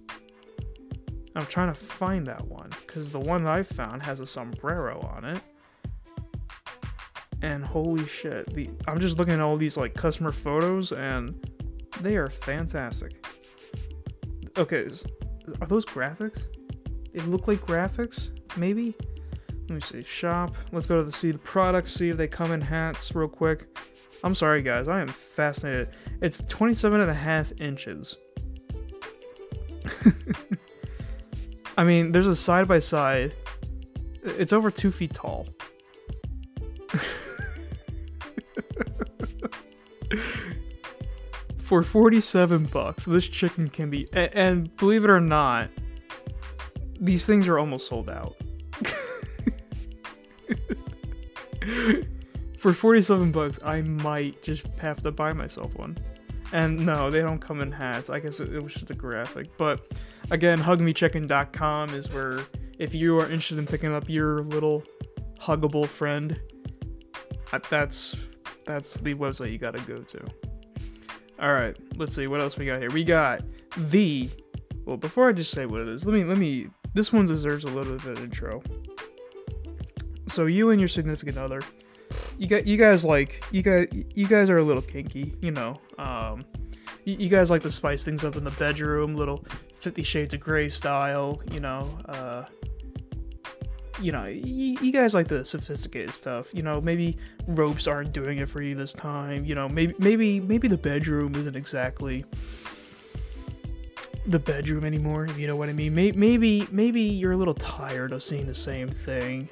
[1.35, 4.99] I'm trying to find that one because the one that I found has a sombrero
[5.01, 5.41] on it.
[7.41, 11.35] And holy shit, the I'm just looking at all these like customer photos and
[12.01, 13.25] they are fantastic.
[14.57, 14.87] Okay,
[15.59, 16.45] are those graphics?
[17.13, 18.95] They look like graphics, maybe?
[19.49, 20.03] Let me see.
[20.03, 20.55] Shop.
[20.71, 23.67] Let's go to the see the products, see if they come in hats real quick.
[24.23, 25.89] I'm sorry guys, I am fascinated.
[26.21, 28.15] It's 27 and a half inches.
[31.77, 33.35] I mean, there's a side by side.
[34.23, 35.47] It's over two feet tall.
[41.57, 44.07] For 47 bucks, this chicken can be.
[44.13, 45.69] And, believe it or not,
[46.99, 48.35] these things are almost sold out.
[52.59, 55.97] For 47 bucks, I might just have to buy myself one.
[56.51, 58.11] And no, they don't come in hats.
[58.11, 59.57] I guess it was just a graphic.
[59.57, 59.87] But
[60.31, 62.41] again, hugmechicken.com is where
[62.79, 64.83] if you are interested in picking up your little
[65.39, 66.39] huggable friend,
[67.69, 68.15] that's
[68.65, 70.19] that's the website you gotta go to.
[71.39, 72.91] All right, let's see what else we got here.
[72.91, 73.41] We got
[73.77, 74.29] the
[74.85, 74.97] well.
[74.97, 76.67] Before I just say what it is, let me let me.
[76.93, 78.61] This one deserves a little bit of an intro.
[80.27, 81.61] So you and your significant other
[82.37, 85.79] you got you guys like you guys you guys are a little kinky, you know.
[85.97, 86.45] Um,
[87.05, 89.45] you, you guys like to spice things up in the bedroom, little
[89.83, 91.89] Fifty Shades of Grey style, you know.
[92.05, 92.45] Uh,
[94.01, 96.53] you know, you, you guys like the sophisticated stuff.
[96.53, 97.17] You know, maybe
[97.47, 99.45] ropes aren't doing it for you this time.
[99.45, 102.25] You know, maybe maybe maybe the bedroom isn't exactly
[104.25, 105.25] the bedroom anymore.
[105.25, 105.93] If you know what I mean.
[105.93, 109.49] Maybe maybe maybe you're a little tired of seeing the same thing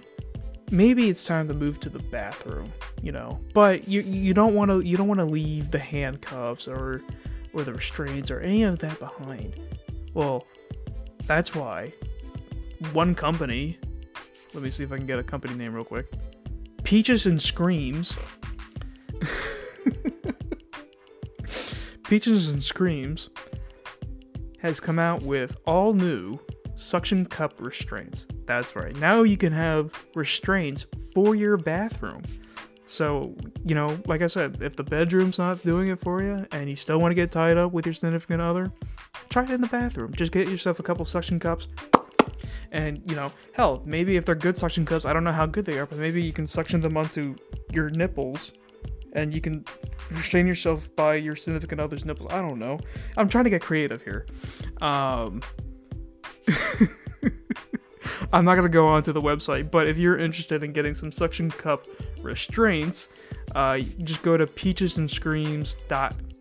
[0.72, 2.72] maybe it's time to move to the bathroom,
[3.04, 3.40] you know.
[3.54, 7.02] But you you don't want to you don't want to leave the handcuffs or
[7.54, 9.60] or the restraints or any of that behind.
[10.14, 10.46] Well,
[11.26, 11.94] that's why
[12.94, 13.78] one company,
[14.54, 16.12] let me see if I can get a company name real quick.
[16.84, 18.16] Peaches and Screams.
[22.04, 23.30] Peaches and Screams
[24.60, 26.38] has come out with all new
[26.76, 28.26] suction cup restraints.
[28.46, 28.96] That's right.
[28.98, 32.24] Now you can have restraints for your bathroom.
[32.86, 33.34] So,
[33.66, 36.76] you know, like I said, if the bedroom's not doing it for you and you
[36.76, 38.70] still want to get tied up with your significant other,
[39.32, 40.14] try it in the bathroom.
[40.14, 41.68] Just get yourself a couple suction cups.
[42.72, 45.66] And, you know, hell, maybe if they're good suction cups, I don't know how good
[45.66, 47.36] they are, but maybe you can suction them onto
[47.72, 48.54] your nipples
[49.14, 49.66] and you can
[50.10, 52.32] restrain yourself by your significant other's nipples.
[52.32, 52.80] I don't know.
[53.18, 54.26] I'm trying to get creative here.
[54.82, 55.42] Um,
[58.34, 61.12] I'm not going to go onto the website, but if you're interested in getting some
[61.12, 61.86] suction cup
[62.22, 63.10] restraints,
[63.56, 64.46] uh, just go to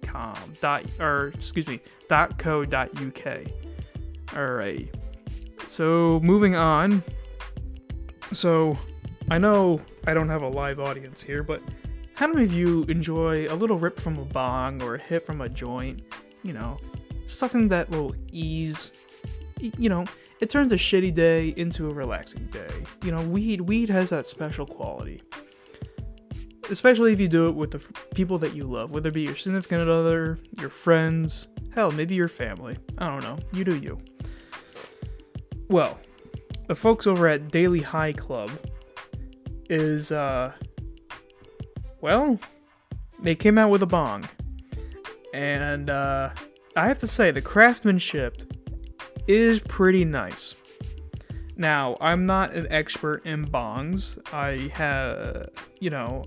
[0.02, 0.54] peachesandscreams.com.
[0.60, 3.38] Dot, or, excuse me, dot co dot uk.
[4.34, 4.94] Alright.
[5.66, 7.02] So, moving on.
[8.32, 8.76] So,
[9.30, 11.62] I know I don't have a live audience here, but
[12.14, 15.40] how many of you enjoy a little rip from a bong or a hit from
[15.40, 16.02] a joint?
[16.42, 16.78] You know,
[17.26, 18.92] something that will ease,
[19.58, 20.04] you know,
[20.40, 22.84] it turns a shitty day into a relaxing day.
[23.04, 25.22] You know, weed weed has that special quality.
[26.68, 29.22] Especially if you do it with the f- people that you love, whether it be
[29.22, 32.76] your significant other, your friends, hell, maybe your family.
[32.98, 33.38] I don't know.
[33.52, 33.98] You do you.
[35.68, 35.98] Well,
[36.68, 38.50] the folks over at Daily High Club
[39.68, 40.52] is uh
[42.00, 42.38] well,
[43.22, 44.28] they came out with a bong.
[45.32, 46.30] And uh,
[46.76, 48.42] I have to say, the craftsmanship
[49.26, 50.54] is pretty nice.
[51.60, 54.18] Now, I'm not an expert in bongs.
[54.32, 56.24] I have, you know,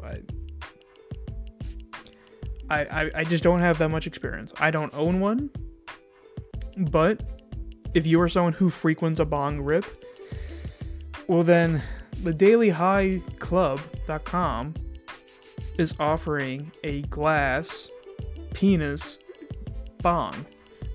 [2.70, 4.54] I, I, I just don't have that much experience.
[4.60, 5.50] I don't own one.
[6.78, 7.24] But
[7.96, 9.86] if you are someone who frequents a bong rip,
[11.28, 11.82] well, then
[12.22, 14.74] the dailyhighclub.com
[15.80, 17.90] is offering a glass
[18.54, 19.18] penis
[20.04, 20.46] bong.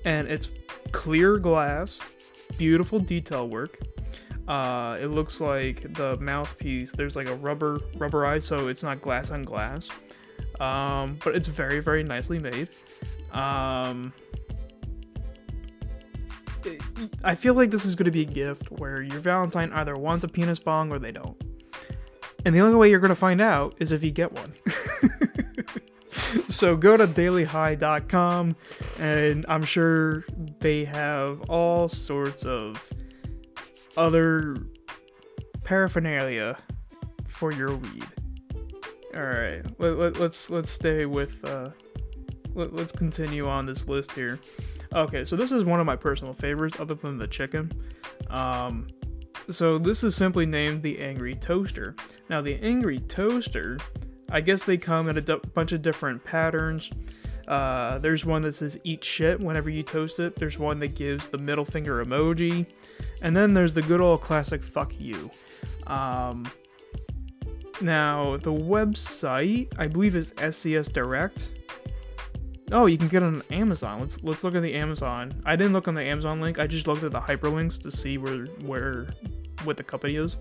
[0.05, 0.49] And it's
[0.93, 1.99] clear glass,
[2.57, 3.81] beautiful detail work.
[4.49, 9.03] Uh, it looks like the mouthpiece, there's like a rubber rubber eye, so it's not
[9.03, 9.89] glass on glass.
[10.59, 12.69] Um, but it's very, very nicely made.
[13.33, 14.13] Um,
[17.23, 20.25] I feel like this is going to be a gift where your Valentine either wants
[20.25, 21.41] a penis bong or they don't.
[22.45, 24.55] And the only way you're going to find out is if you get one.
[26.49, 28.57] so go to dailyhigh.com
[28.99, 30.25] and I'm sure
[30.61, 32.83] they have all sorts of
[33.97, 34.57] other
[35.65, 36.59] paraphernalia
[37.29, 38.07] for your weed.
[39.15, 41.71] All right, let, let, let's let's stay with uh,
[42.55, 44.39] let, let's continue on this list here.
[44.95, 47.71] Okay, so this is one of my personal favorites, other than the chicken.
[48.31, 48.87] Um,
[49.51, 51.95] so this is simply named the Angry Toaster.
[52.29, 53.79] Now the Angry Toaster,
[54.31, 56.91] I guess they come in a d- bunch of different patterns.
[57.49, 60.37] Uh, there's one that says eat shit whenever you toast it.
[60.37, 62.67] There's one that gives the middle finger emoji.
[63.23, 65.31] And then there's the good old classic fuck you.
[65.87, 66.47] Um,
[67.81, 71.49] now, the website, I believe, is SCS Direct.
[72.71, 74.01] Oh, you can get it on Amazon.
[74.01, 75.41] Let's let's look at the Amazon.
[75.47, 76.59] I didn't look on the Amazon link.
[76.59, 79.07] I just looked at the hyperlinks to see where where
[79.65, 80.37] what the company is.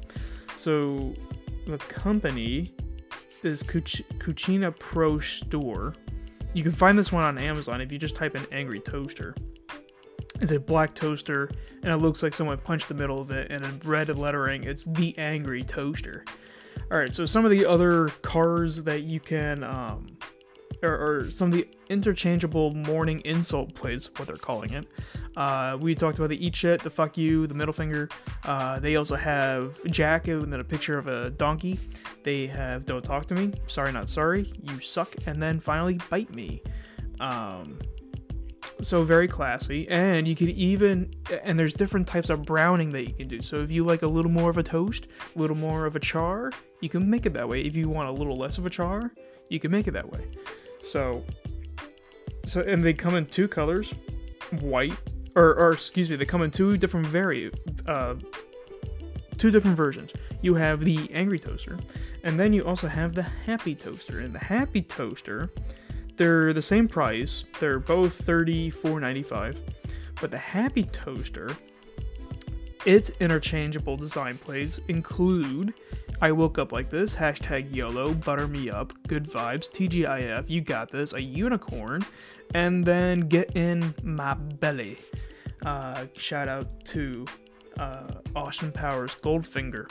[0.57, 1.13] So
[1.67, 2.73] the company
[3.43, 5.93] is Cuc- Cucina Pro Store.
[6.53, 9.35] You can find this one on Amazon if you just type in Angry Toaster.
[10.39, 11.49] It's a black toaster,
[11.83, 14.85] and it looks like someone punched the middle of it, and in red lettering, it's
[14.85, 16.25] the Angry Toaster.
[16.91, 20.16] All right, so some of the other cars that you can um,
[20.83, 24.87] or, or, some of the interchangeable morning insult plays, what they're calling it.
[25.35, 28.09] Uh, we talked about the eat shit, the fuck you, the middle finger.
[28.43, 31.79] Uh, they also have Jack and then a picture of a donkey.
[32.23, 36.33] They have don't talk to me, sorry not sorry, you suck, and then finally bite
[36.33, 36.61] me.
[37.19, 37.79] Um,
[38.81, 41.11] so very classy, and you can even
[41.43, 43.41] and there's different types of browning that you can do.
[43.41, 45.99] So if you like a little more of a toast, a little more of a
[45.99, 47.61] char, you can make it that way.
[47.61, 49.11] If you want a little less of a char,
[49.49, 50.27] you can make it that way.
[50.89, 51.23] So,
[52.45, 53.93] so and they come in two colors,
[54.61, 54.95] white,
[55.35, 57.51] or, or excuse me, they come in two different vari,
[57.87, 58.15] uh,
[59.37, 60.13] two different versions.
[60.41, 61.77] You have the angry toaster,
[62.23, 64.21] and then you also have the happy toaster.
[64.21, 65.51] And the happy toaster,
[66.15, 67.43] they're the same price.
[67.59, 69.61] They're both thirty four ninety five,
[70.21, 71.49] but the happy toaster,
[72.85, 75.73] its interchangeable design plates include
[76.19, 77.13] I woke up like this.
[77.13, 82.03] Hashtag YOLO, butter me up, good vibes, TGIF, you got this, a unicorn,
[82.55, 84.97] and then get in my belly.
[85.63, 87.25] Uh, shout out to
[87.77, 89.89] uh, Austin Powers Goldfinger.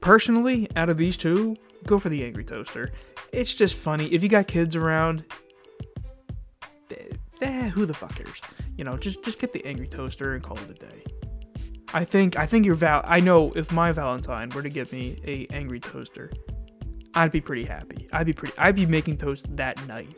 [0.00, 2.90] Personally, out of these two, go for the Angry Toaster.
[3.32, 4.06] It's just funny.
[4.12, 5.24] If you got kids around,
[6.90, 6.96] eh,
[7.40, 8.40] eh, who the fuck cares?
[8.76, 11.19] You know, just just get the Angry Toaster and call it a day.
[11.92, 13.02] I think I think your val.
[13.04, 16.30] I know if my Valentine were to get me a Angry Toaster,
[17.14, 18.08] I'd be pretty happy.
[18.12, 18.56] I'd be pretty.
[18.58, 20.14] I'd be making toast that night.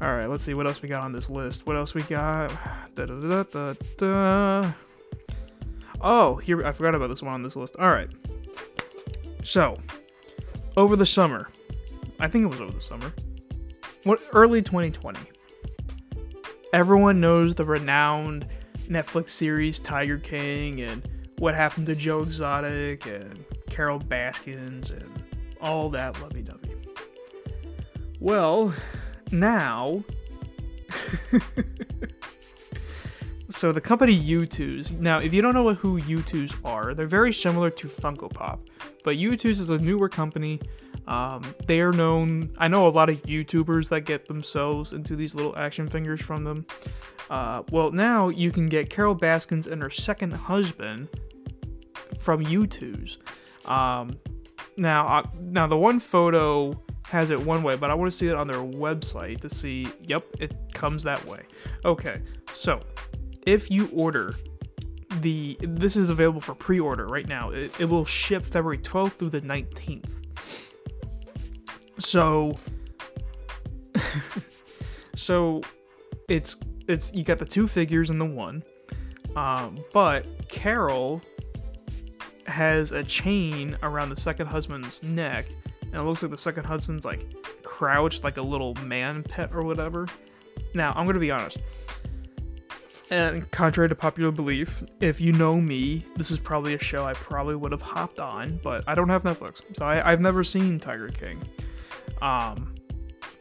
[0.00, 1.66] All right, let's see what else we got on this list.
[1.66, 2.52] What else we got?
[2.94, 4.72] Da, da, da, da,
[6.00, 7.74] Oh, here I forgot about this one on this list.
[7.76, 8.08] All right.
[9.42, 9.76] So,
[10.76, 11.48] over the summer,
[12.20, 13.12] I think it was over the summer.
[14.04, 15.18] What early 2020.
[16.72, 18.46] Everyone knows the renowned
[18.88, 21.06] Netflix series Tiger King and
[21.38, 25.22] what happened to Joe Exotic and Carol Baskins and
[25.60, 26.74] all that lovey dovey.
[28.20, 28.74] Well,
[29.30, 30.02] now.
[33.48, 34.90] so the company Youtooz.
[34.98, 38.60] Now, if you don't know who Youtooz are, they're very similar to Funko Pop,
[39.04, 40.60] but Youtooz is a newer company.
[41.08, 42.54] Um, they are known.
[42.58, 46.44] I know a lot of YouTubers that get themselves into these little action figures from
[46.44, 46.66] them.
[47.30, 51.08] Uh, well, now you can get Carol Baskins and her second husband
[52.20, 53.16] from Youtooz.
[53.66, 54.18] Um,
[54.76, 58.34] now, now the one photo has it one way, but I want to see it
[58.34, 61.40] on their website to see, yep, it comes that way.
[61.86, 62.20] Okay,
[62.54, 62.80] so
[63.46, 64.34] if you order
[65.22, 69.14] the, this is available for pre order right now, it, it will ship February 12th
[69.14, 70.17] through the 19th.
[72.08, 72.54] So,
[75.16, 75.60] so
[76.26, 78.64] it's, it's, you got the two figures and the one,
[79.36, 81.20] um, but Carol
[82.46, 85.48] has a chain around the second husband's neck
[85.82, 87.26] and it looks like the second husband's like
[87.62, 90.06] crouched like a little man pet or whatever.
[90.72, 91.58] Now, I'm gonna be honest.
[93.10, 97.12] And contrary to popular belief, if you know me, this is probably a show I
[97.12, 100.80] probably would have hopped on, but I don't have Netflix, so I, have never seen
[100.80, 101.46] Tiger King.
[102.22, 102.74] Um,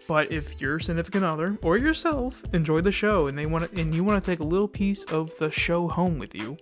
[0.08, 3.94] but if your significant other or yourself enjoy the show and they want to, and
[3.94, 6.58] you want to take a little piece of the show home with you,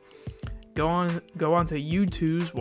[0.73, 2.51] go on go on to Youtooz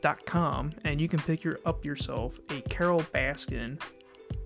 [0.00, 3.80] dot com and you can pick your up yourself a Carol Baskin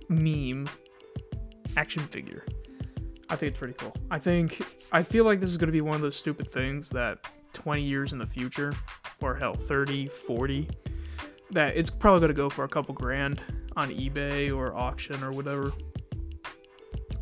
[0.09, 0.69] meme
[1.77, 2.45] action figure.
[3.29, 3.95] I think it's pretty cool.
[4.11, 4.62] I think
[4.93, 7.83] I feel like this is going to be one of those stupid things that 20
[7.83, 8.73] years in the future
[9.21, 10.69] or hell 30, 40
[11.53, 13.41] that it's probably to go for a couple grand
[13.77, 15.73] on eBay or auction or whatever.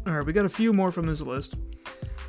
[0.07, 1.55] All right, we got a few more from this list.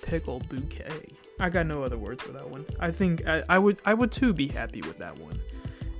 [0.01, 1.09] pickle bouquet.
[1.39, 2.65] I got no other words for that one.
[2.79, 5.39] I think I, I would I would too be happy with that one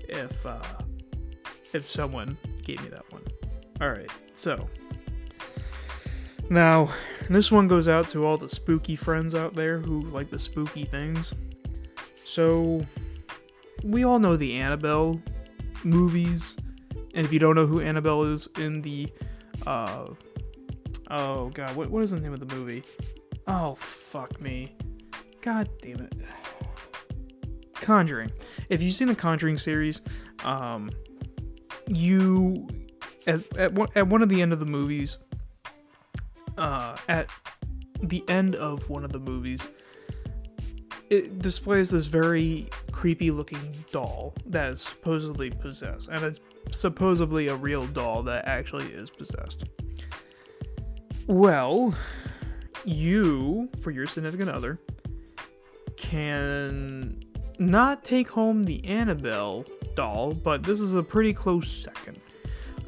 [0.08, 0.62] if uh,
[1.74, 3.24] if someone gave me that one.
[3.82, 4.70] All right, so
[6.54, 6.91] now
[7.30, 10.86] this one goes out to all the spooky friends out there who like the spooky
[10.86, 11.34] things.
[12.26, 12.86] So
[13.84, 15.22] we all know the Annabelle
[15.84, 16.56] movies,
[17.14, 19.12] and if you don't know who Annabelle is in the
[19.66, 20.08] uh
[21.10, 22.84] oh god, what what is the name of the movie?
[23.47, 24.76] Oh fuck me.
[25.41, 26.14] God damn it.
[27.74, 28.32] Conjuring.
[28.70, 30.01] If you've seen the Conjuring series,
[30.45, 30.89] um,
[31.88, 32.68] you
[33.28, 35.18] at at one, at one of the end of the movies,
[36.58, 37.30] uh, at
[38.01, 39.68] the end of one of the movies,
[41.10, 43.60] it displays this very creepy looking
[43.91, 46.39] doll that is supposedly possessed, and it's
[46.72, 49.64] supposedly a real doll that actually is possessed.
[51.28, 51.95] Well,
[52.84, 54.80] you, for your significant other,
[55.95, 57.20] can
[57.60, 62.20] not take home the Annabelle doll, but this is a pretty close second.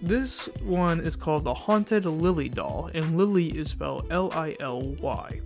[0.02, 4.82] This one is called the Haunted Lily doll, and Lily is spelled L I L
[4.82, 5.42] Y.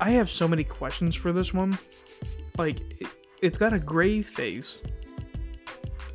[0.00, 1.78] I have so many questions for this one.
[2.58, 3.08] Like, it,
[3.40, 4.82] it's got a gray face.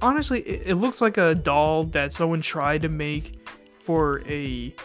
[0.02, 3.40] Honestly, it, looks like a doll that someone tried to make
[3.80, 4.76] for a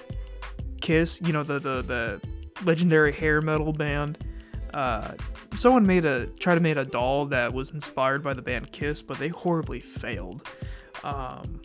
[0.80, 2.20] Kiss, you know, the, the, the
[2.64, 4.24] legendary hair metal band.
[4.72, 5.12] Uh,
[5.56, 9.02] someone made a try to make a doll that was inspired by the band Kiss,
[9.02, 10.48] but they horribly failed.
[11.04, 11.60] Um,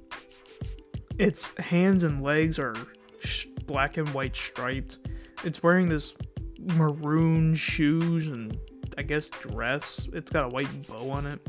[1.18, 2.76] its hands and legs are
[3.20, 5.00] sh- black and white striped.
[5.44, 6.14] It's wearing this
[6.60, 8.58] maroon shoes and
[8.98, 10.08] I guess dress.
[10.14, 11.40] It's got a white bow on it.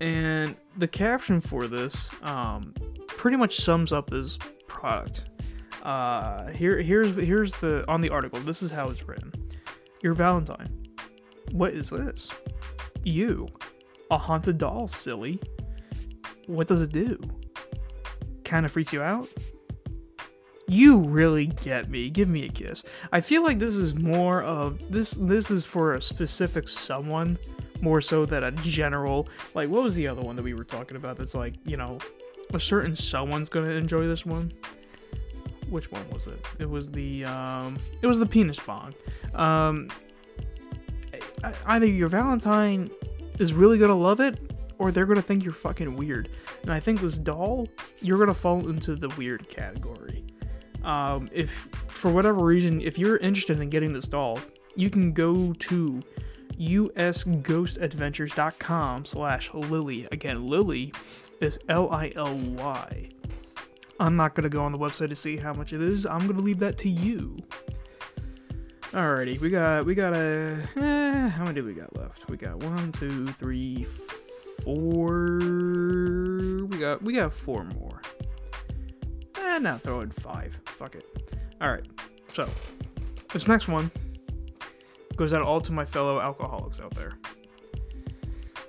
[0.00, 2.74] And the caption for this um,
[3.06, 5.24] pretty much sums up this product.
[5.82, 8.40] Uh, here, here's here's the on the article.
[8.40, 9.32] This is how it's written.
[10.02, 10.86] Your Valentine.
[11.52, 12.28] What is this?
[13.04, 13.48] You,
[14.10, 15.40] a haunted doll, silly.
[16.46, 17.18] What does it do?
[18.44, 19.28] Kind of freaks you out?
[20.66, 22.08] You really get me.
[22.08, 22.84] Give me a kiss.
[23.12, 27.38] I feel like this is more of this this is for a specific someone
[27.82, 30.96] more so than a general like what was the other one that we were talking
[30.96, 31.98] about that's like, you know,
[32.52, 34.52] a certain someone's going to enjoy this one.
[35.68, 36.44] Which one was it?
[36.58, 38.94] It was the um it was the penis bong.
[39.34, 39.88] Um
[41.66, 42.90] either your Valentine
[43.38, 46.28] is really going to love it or they're gonna think you're fucking weird.
[46.62, 47.68] And I think this doll,
[48.00, 50.24] you're gonna fall into the weird category.
[50.82, 51.50] Um, if
[51.88, 54.40] for whatever reason, if you're interested in getting this doll,
[54.76, 56.02] you can go to
[56.52, 60.08] usghostadventures.com slash lily.
[60.12, 60.92] Again, lily
[61.40, 63.08] is L-I-L-Y.
[64.00, 66.04] I'm not gonna go on the website to see how much it is.
[66.06, 67.38] I'm gonna leave that to you.
[68.92, 72.28] Alrighty, we got we got a eh, how many do we got left?
[72.28, 73.86] We got one, two, three,
[74.64, 75.38] four.
[76.68, 78.02] We got we got four more.
[79.36, 80.58] Eh, now throw in five.
[80.64, 81.04] Fuck it.
[81.60, 81.86] All right.
[82.32, 82.48] So
[83.32, 83.90] this next one
[85.16, 87.18] goes out all to my fellow alcoholics out there.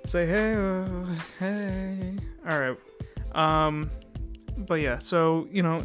[0.04, 1.06] Say hey, oh,
[1.38, 2.16] hey.
[2.48, 2.76] All right.
[3.34, 3.90] Um,
[4.56, 4.98] but yeah.
[4.98, 5.84] So you know,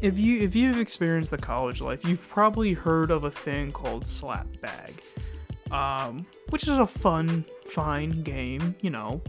[0.00, 4.06] if you if you've experienced the college life, you've probably heard of a thing called
[4.06, 5.02] slap bag,
[5.72, 9.22] um, which is a fun fine game, you know,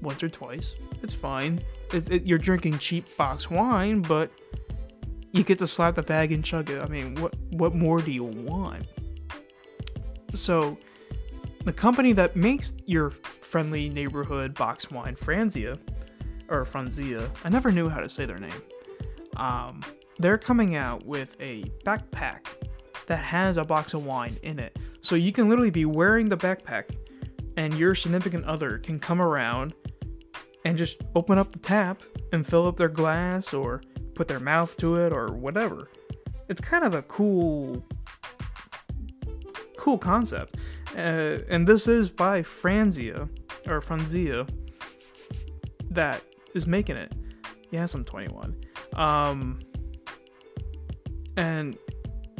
[0.00, 0.74] once or twice.
[1.02, 1.62] It's fine.
[1.92, 4.30] It's, it, you're drinking cheap box wine, but
[5.32, 6.80] you get to slap the bag and chug it.
[6.80, 8.86] I mean, what what more do you want?
[10.34, 10.78] So,
[11.64, 15.78] the company that makes your friendly neighborhood box wine, Franzia,
[16.48, 18.62] or Franzia, I never knew how to say their name.
[19.36, 19.80] Um,
[20.18, 22.46] they're coming out with a backpack
[23.10, 24.78] that has a box of wine in it.
[25.00, 26.94] So you can literally be wearing the backpack
[27.56, 29.74] and your significant other can come around
[30.64, 33.82] and just open up the tap and fill up their glass or
[34.14, 35.90] put their mouth to it or whatever.
[36.48, 37.84] It's kind of a cool
[39.76, 40.56] cool concept.
[40.96, 43.28] Uh, and this is by Franzia
[43.66, 44.48] or Franzia
[45.90, 46.22] that
[46.54, 47.12] is making it.
[47.72, 48.54] Yes, I'm 21.
[48.92, 49.58] Um
[51.36, 51.76] and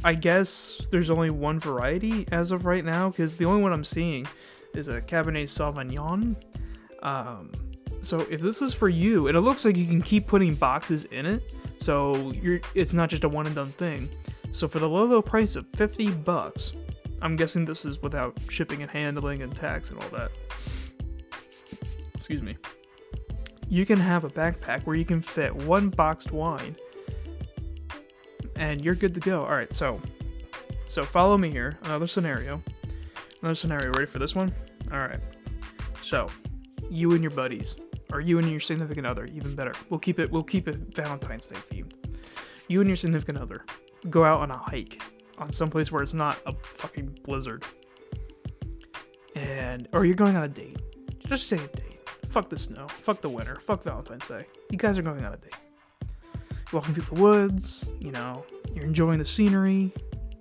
[0.02, 3.84] I guess there's only one variety as of right now because the only one I'm
[3.84, 4.26] seeing
[4.74, 6.36] is a Cabernet Sauvignon.
[7.02, 7.52] Um,
[8.00, 11.04] so if this is for you, and it looks like you can keep putting boxes
[11.04, 14.08] in it, so you're it's not just a one and done thing.
[14.52, 16.72] So for the low low price of 50 bucks,
[17.20, 20.30] I'm guessing this is without shipping and handling and tax and all that.
[22.14, 22.56] Excuse me.
[23.68, 26.74] You can have a backpack where you can fit one boxed wine
[28.60, 29.42] and you're good to go.
[29.42, 30.00] All right, so
[30.86, 31.78] so follow me here.
[31.84, 32.62] Another scenario.
[33.40, 33.90] Another scenario.
[33.92, 34.54] Ready for this one?
[34.92, 35.18] All right.
[36.02, 36.28] So,
[36.90, 37.76] you and your buddies,
[38.12, 39.72] or you and your significant other, even better.
[39.88, 40.30] We'll keep it.
[40.30, 41.92] We'll keep it Valentine's Day themed.
[42.68, 43.64] You and your significant other
[44.10, 45.02] go out on a hike
[45.38, 47.64] on some place where it's not a fucking blizzard,
[49.34, 50.76] and or you're going on a date.
[51.26, 52.00] Just say a date.
[52.28, 52.88] Fuck the snow.
[52.88, 53.56] Fuck the winter.
[53.60, 54.44] Fuck Valentine's Day.
[54.70, 55.56] You guys are going on a date.
[56.72, 57.90] Walking through the woods.
[57.98, 58.44] You know,
[58.74, 59.92] you're enjoying the scenery.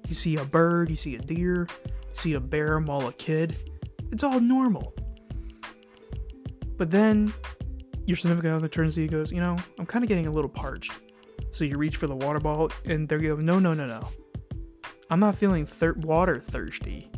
[0.07, 0.89] You see a bird.
[0.89, 1.67] You see a deer
[2.09, 3.55] you see a bear maul a kid.
[4.11, 4.93] It's all normal.
[6.77, 7.33] But then
[8.05, 10.49] your significant other turns to you goes, you know, I'm kind of getting a little
[10.49, 10.91] parched.
[11.51, 14.07] So you reach for the water bottle, and they go, no, no, no, no.
[15.09, 17.11] I'm not feeling thir- water thirsty.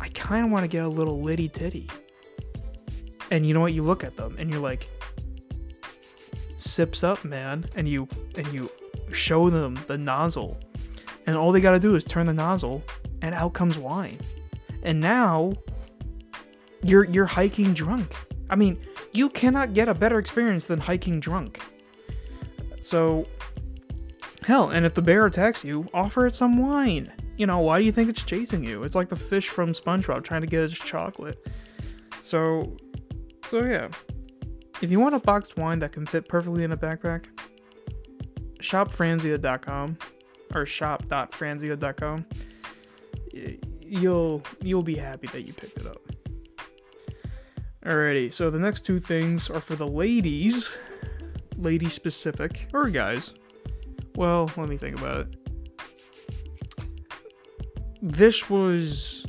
[0.00, 1.88] I kind of want to get a little litty titty.
[3.30, 3.74] And you know what?
[3.74, 4.88] You look at them, and you're like,
[6.58, 8.06] sips up, man, and you
[8.36, 8.70] and you
[9.12, 10.58] show them the nozzle,
[11.26, 12.82] and all they gotta do is turn the nozzle,
[13.22, 14.18] and out comes wine.
[14.82, 15.52] And now
[16.82, 18.14] you're you're hiking drunk.
[18.50, 18.78] I mean,
[19.12, 21.60] you cannot get a better experience than hiking drunk.
[22.80, 23.26] So,
[24.44, 27.12] hell, and if the bear attacks you, offer it some wine.
[27.36, 28.82] You know, why do you think it's chasing you?
[28.82, 31.46] It's like the fish from SpongeBob trying to get its chocolate.
[32.22, 32.76] So,
[33.50, 33.88] so yeah.
[34.80, 37.24] If you want a boxed wine that can fit perfectly in a backpack,
[38.60, 39.98] shopfranzia.com
[40.54, 42.26] or shop.franzia.com.
[43.80, 46.02] You'll you'll be happy that you picked it up.
[47.84, 50.68] Alrighty, so the next two things are for the ladies,
[51.56, 53.32] lady specific, or guys.
[54.14, 55.36] Well, let me think about it.
[58.02, 59.26] This was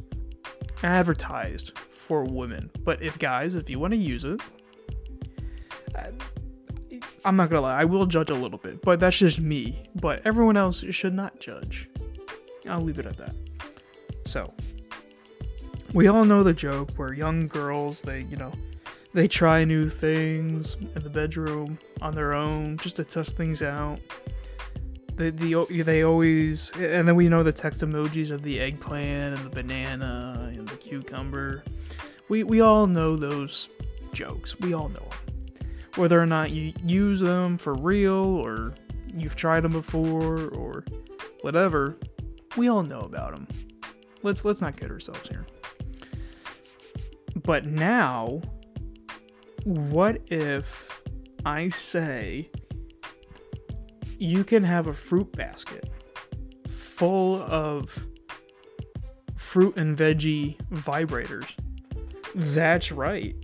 [0.84, 4.42] advertised for women, but if guys, if you want to use it,
[7.26, 9.84] I'm not gonna lie, I will judge a little bit, but that's just me.
[9.96, 11.90] But everyone else should not judge.
[12.68, 13.36] I'll leave it at that.
[14.26, 14.54] So,
[15.94, 18.52] we all know the joke where young girls, they, you know,
[19.14, 24.00] they try new things in the bedroom on their own just to test things out.
[25.16, 29.46] They, the, they always, and then we know the text emojis of the eggplant and
[29.46, 31.64] the banana and the cucumber.
[32.30, 33.70] We, we all know those
[34.14, 34.58] jokes.
[34.60, 35.29] We all know them
[35.96, 38.74] whether or not you use them for real or
[39.14, 40.84] you've tried them before or
[41.42, 41.98] whatever,
[42.58, 43.48] we all know about them.
[44.24, 45.46] Let's let's not kid ourselves here.
[47.44, 48.42] But now,
[49.64, 51.02] what if
[51.46, 52.50] I say
[54.18, 55.90] you can have a fruit basket
[56.68, 58.06] full of
[59.38, 61.50] fruit and veggie vibrators?
[62.36, 63.36] That's right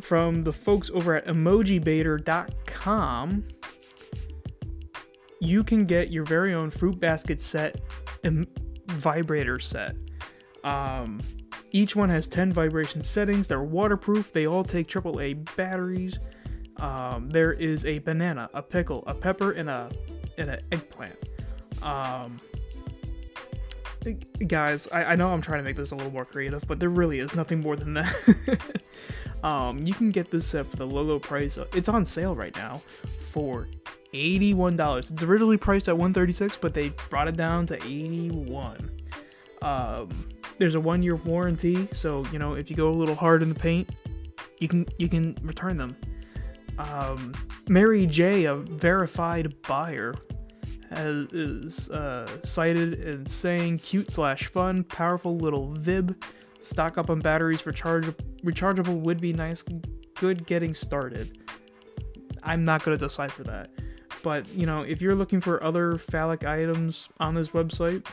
[0.00, 3.44] from the folks over at emojibator.com,
[5.40, 7.80] you can get your very own fruit basket set
[8.24, 8.46] and
[8.88, 9.96] vibrator set.
[10.64, 11.20] Um,
[11.72, 13.48] each one has 10 vibration settings.
[13.48, 14.32] They're waterproof.
[14.32, 16.18] They all take AAA batteries.
[16.76, 19.90] Um, there is a banana, a pickle, a pepper, and a
[20.38, 21.16] and an eggplant.
[21.82, 22.38] Um,
[24.46, 26.88] guys, I, I know I'm trying to make this a little more creative, but there
[26.88, 28.14] really is nothing more than that.
[29.42, 31.58] Um, you can get this set for the low low price.
[31.74, 32.80] It's on sale right now
[33.32, 33.68] for
[34.14, 35.10] $81.
[35.10, 38.90] It's originally priced at 136, but they brought it down to 81
[39.62, 40.10] um,
[40.58, 43.48] there's a one year warranty, so you know if you go a little hard in
[43.48, 43.88] the paint,
[44.58, 45.96] you can you can return them.
[46.78, 47.32] Um,
[47.68, 50.14] Mary J, a verified buyer,
[50.90, 56.16] has, is uh, cited and saying cute slash fun, powerful little vib
[56.62, 58.06] Stock up on batteries for charge
[58.44, 59.64] rechargeable would be nice.
[60.14, 61.38] Good getting started.
[62.42, 63.70] I'm not going to decipher that.
[64.22, 68.06] But, you know, if you're looking for other phallic items on this website,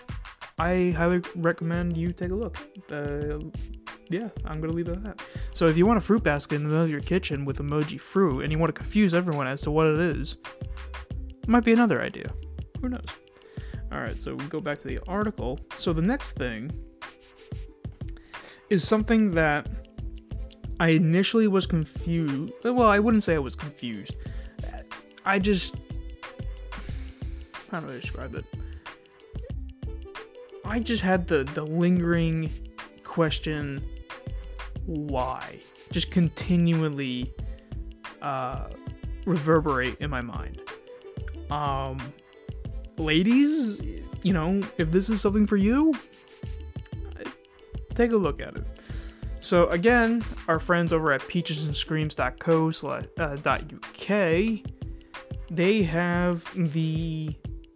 [0.57, 2.57] I highly recommend you take a look.
[2.91, 3.39] Uh,
[4.09, 5.21] yeah, I'm going to leave it at that.
[5.53, 7.99] So if you want a fruit basket in the middle of your kitchen with emoji
[7.99, 10.37] fruit and you want to confuse everyone as to what it is,
[11.43, 12.31] it might be another idea.
[12.81, 13.05] Who knows?
[13.91, 15.59] All right, so we go back to the article.
[15.77, 16.71] So the next thing
[18.69, 19.67] is something that
[20.79, 22.53] I initially was confused.
[22.63, 24.15] Well, I wouldn't say I was confused.
[25.25, 25.75] I just.
[27.71, 28.45] How do I describe it?
[30.65, 32.51] I just had the, the lingering
[33.03, 33.83] question
[34.85, 35.59] why?
[35.91, 37.31] Just continually
[38.21, 38.69] uh,
[39.25, 40.61] reverberate in my mind.
[41.51, 41.99] Um,
[42.97, 43.79] ladies,
[44.23, 45.93] you know, if this is something for you,
[47.99, 48.65] take a look at it.
[49.41, 53.35] So again, our friends over at peachesandscreams.co.uk, uh,
[55.51, 57.35] they have the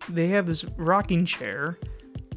[0.09, 1.79] they have this rocking chair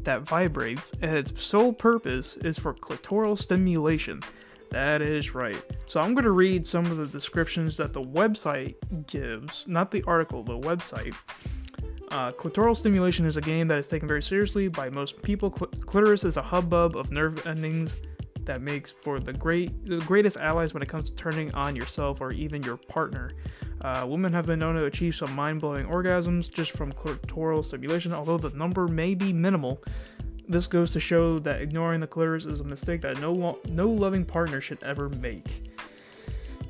[0.04, 4.22] that vibrates, and its sole purpose is for clitoral stimulation.
[4.70, 5.60] That is right.
[5.86, 8.76] So I'm going to read some of the descriptions that the website
[9.06, 11.14] gives, not the article, the website.
[12.10, 15.52] Uh, clitoral stimulation is a game that is taken very seriously by most people.
[15.56, 17.96] Cl- clitoris is a hubbub of nerve endings
[18.44, 22.20] that makes for the great, the greatest allies when it comes to turning on yourself
[22.20, 23.32] or even your partner.
[23.80, 28.38] Uh, women have been known to achieve some mind-blowing orgasms just from clitoral stimulation, although
[28.38, 29.82] the number may be minimal.
[30.48, 34.24] This goes to show that ignoring the clitoris is a mistake that no no loving
[34.24, 35.75] partner should ever make.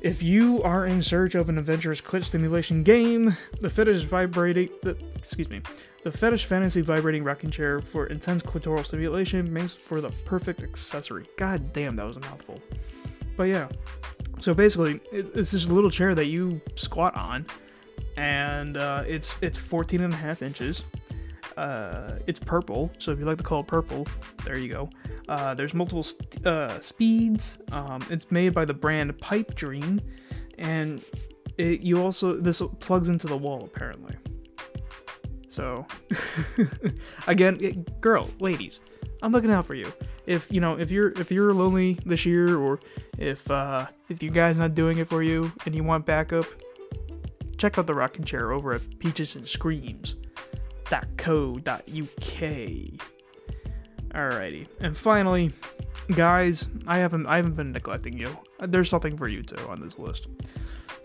[0.01, 4.95] If you are in search of an adventurous clit stimulation game, the fetish vibrating the
[5.15, 5.61] excuse me,
[6.03, 11.25] the fetish fantasy vibrating rocking chair for intense clitoral stimulation makes for the perfect accessory.
[11.37, 12.61] God damn, that was a mouthful.
[13.35, 13.67] But yeah,
[14.39, 17.45] so basically, it, it's this little chair that you squat on,
[18.17, 20.83] and uh, it's it's 14 and a half inches.
[21.57, 24.05] Uh, it's purple, so if you like the color purple,
[24.45, 24.89] there you go.
[25.27, 27.57] Uh, there's multiple st- uh, speeds.
[27.71, 29.99] Um, it's made by the brand Pipe Dream,
[30.59, 31.03] and
[31.57, 34.15] it, you also this plugs into the wall apparently.
[35.49, 35.87] So,
[37.27, 38.79] again, it, girl, ladies,
[39.23, 39.91] I'm looking out for you.
[40.27, 42.79] If you know if you're if you're lonely this year, or
[43.17, 46.45] if uh, if you guys not doing it for you and you want backup,
[47.57, 50.17] check out the rocking chair over at Peaches and Screams
[51.17, 51.73] co.uk.
[54.09, 55.51] Alrighty, and finally,
[56.15, 58.35] guys, I haven't I haven't been neglecting you.
[58.59, 60.27] There's something for you too on this list.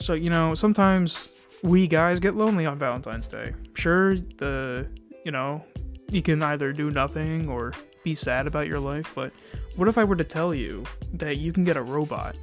[0.00, 1.28] So you know, sometimes
[1.62, 3.54] we guys get lonely on Valentine's Day.
[3.74, 4.88] Sure, the
[5.24, 5.64] you know,
[6.10, 7.72] you can either do nothing or
[8.04, 9.32] be sad about your life, but
[9.76, 12.38] what if I were to tell you that you can get a robot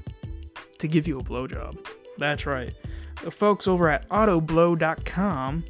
[0.77, 1.85] to give you a blowjob?
[2.17, 2.73] That's right.
[3.23, 5.63] The folks over at autoblow.com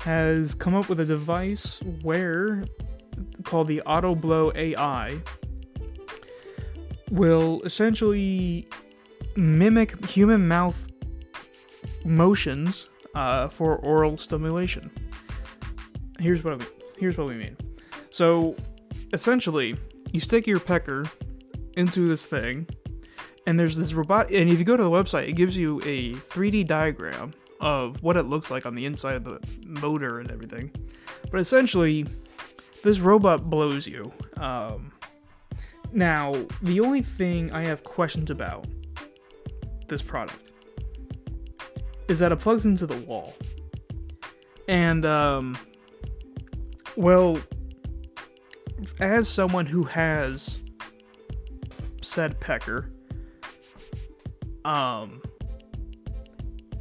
[0.00, 2.64] has come up with a device where
[3.44, 5.20] called the Auto Blow AI
[7.10, 8.68] will essentially
[9.36, 10.84] mimic human mouth
[12.04, 14.90] motions uh, for oral stimulation.
[16.18, 16.66] Here's what we,
[16.98, 17.56] here's what we mean.
[18.10, 18.56] So
[19.12, 19.76] essentially,
[20.12, 21.04] you stick your pecker
[21.76, 22.68] into this thing,
[23.46, 24.30] and there's this robot.
[24.30, 28.16] And if you go to the website, it gives you a 3D diagram of what
[28.16, 30.70] it looks like on the inside of the motor and everything.
[31.30, 32.06] But essentially,
[32.82, 34.12] this robot blows you.
[34.36, 34.92] Um,
[35.92, 38.66] now, the only thing I have questions about
[39.88, 40.52] this product
[42.08, 43.34] is that it plugs into the wall.
[44.68, 45.58] And, um,
[46.96, 47.38] well,
[49.00, 50.58] as someone who has
[52.02, 52.90] said pecker,
[54.64, 55.22] um,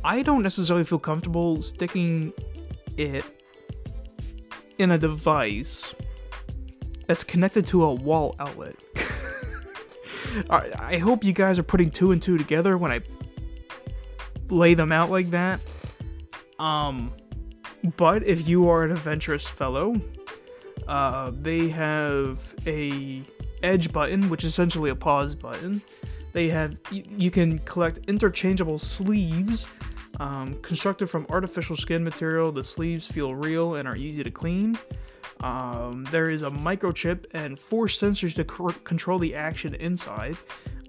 [0.04, 2.34] I don't necessarily feel comfortable sticking
[2.98, 3.26] it
[4.78, 5.94] in a device
[7.08, 8.76] that's connected to a wall outlet.
[10.50, 13.02] I hope you guys are putting two and two together when I
[14.50, 15.60] lay them out like that.
[16.60, 17.14] Um,
[17.98, 20.00] but if you are an adventurous fellow,
[20.88, 23.24] uh, they have a
[23.64, 25.82] edge button, which is essentially a pause button.
[26.34, 29.66] They have you, you can collect interchangeable sleeves
[30.20, 34.78] um, constructed from artificial skin material, the sleeves feel real and are easy to clean.
[35.42, 38.44] Um, there is a microchip and four sensors to
[38.84, 40.38] control the action inside.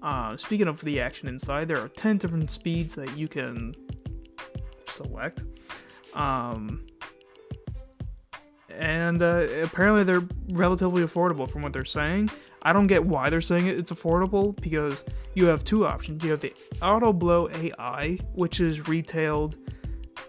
[0.01, 3.73] Uh, speaking of the action inside, there are 10 different speeds that you can
[4.89, 5.43] select.
[6.13, 6.85] Um,
[8.69, 12.29] and uh, apparently, they're relatively affordable from what they're saying.
[12.63, 15.03] I don't get why they're saying it, it's affordable because
[15.33, 16.23] you have two options.
[16.23, 19.57] You have the Auto Blow AI, which is retailed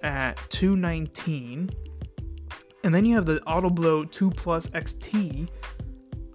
[0.02, 1.70] at 219
[2.84, 5.48] and then you have the Auto Blow 2 Plus XT.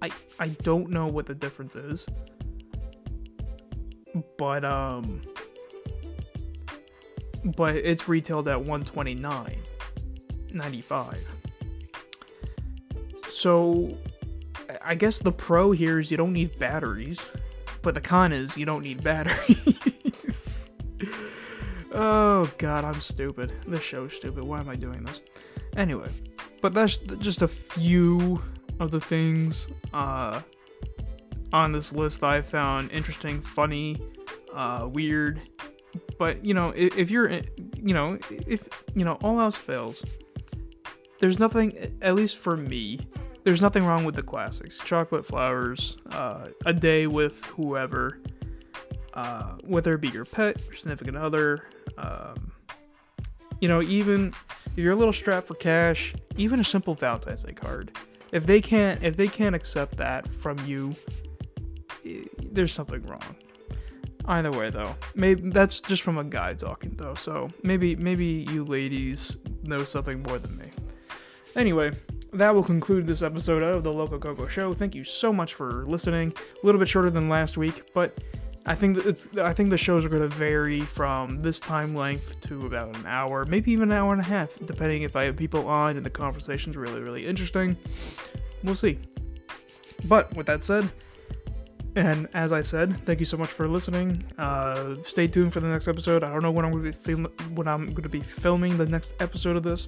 [0.01, 2.05] I I don't know what the difference is.
[4.37, 5.23] But um
[7.55, 11.17] but it's retailed at 129.95.
[13.29, 13.95] So
[14.81, 17.19] I guess the pro here is you don't need batteries,
[17.81, 20.69] but the con is you don't need batteries.
[21.93, 23.53] oh god, I'm stupid.
[23.67, 24.43] This show's stupid.
[24.43, 25.21] Why am I doing this?
[25.75, 26.09] Anyway,
[26.61, 28.41] but that's just a few
[28.79, 30.41] of the things uh,
[31.53, 34.01] on this list that I found interesting, funny,
[34.53, 35.41] uh, weird.
[36.17, 40.03] But you know, if, if you're, you know, if you know, all else fails,
[41.19, 42.99] there's nothing, at least for me,
[43.47, 44.77] there's nothing wrong with the classics.
[44.79, 48.19] Chocolate flowers uh, a day with whoever
[49.13, 52.51] uh, whether it be your pet your significant other um,
[53.61, 54.33] you know even
[54.65, 57.97] if you're a little strapped for cash even a simple valentine's day card
[58.33, 60.93] if they can't if they can't accept that from you
[62.51, 63.35] there's something wrong.
[64.25, 68.65] Either way though maybe that's just from a guy talking though so maybe maybe you
[68.65, 70.67] ladies know something more than me.
[71.55, 71.93] Anyway
[72.37, 74.73] that will conclude this episode of the Loco Coco Show.
[74.73, 76.33] Thank you so much for listening.
[76.61, 78.17] A little bit shorter than last week, but
[78.65, 82.41] I think it's I think the shows are going to vary from this time length
[82.41, 85.37] to about an hour, maybe even an hour and a half, depending if I have
[85.37, 87.77] people on and the conversation's really really interesting.
[88.63, 88.99] We'll see.
[90.05, 90.91] but with that said,
[91.95, 94.23] and as I said, thank you so much for listening.
[94.37, 96.23] Uh, stay tuned for the next episode.
[96.23, 97.13] I don't know when I'm going to be
[97.53, 99.87] when I'm going to be filming the next episode of this,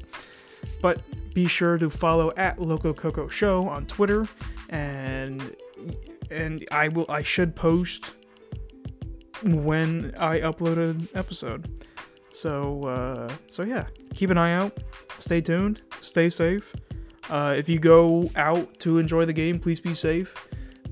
[0.82, 1.02] but
[1.34, 4.28] be sure to follow at Loco Coco Show on Twitter,
[4.70, 5.56] and
[6.32, 8.14] and I will I should post
[9.44, 11.86] when I upload an episode.
[12.32, 14.78] So uh, so yeah, keep an eye out.
[15.20, 15.82] Stay tuned.
[16.02, 16.76] Stay safe.
[17.30, 20.48] Uh, if you go out to enjoy the game, please be safe.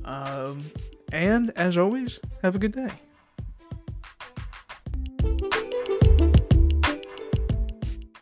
[0.06, 0.64] Um,
[1.12, 2.92] and as always, have a good day.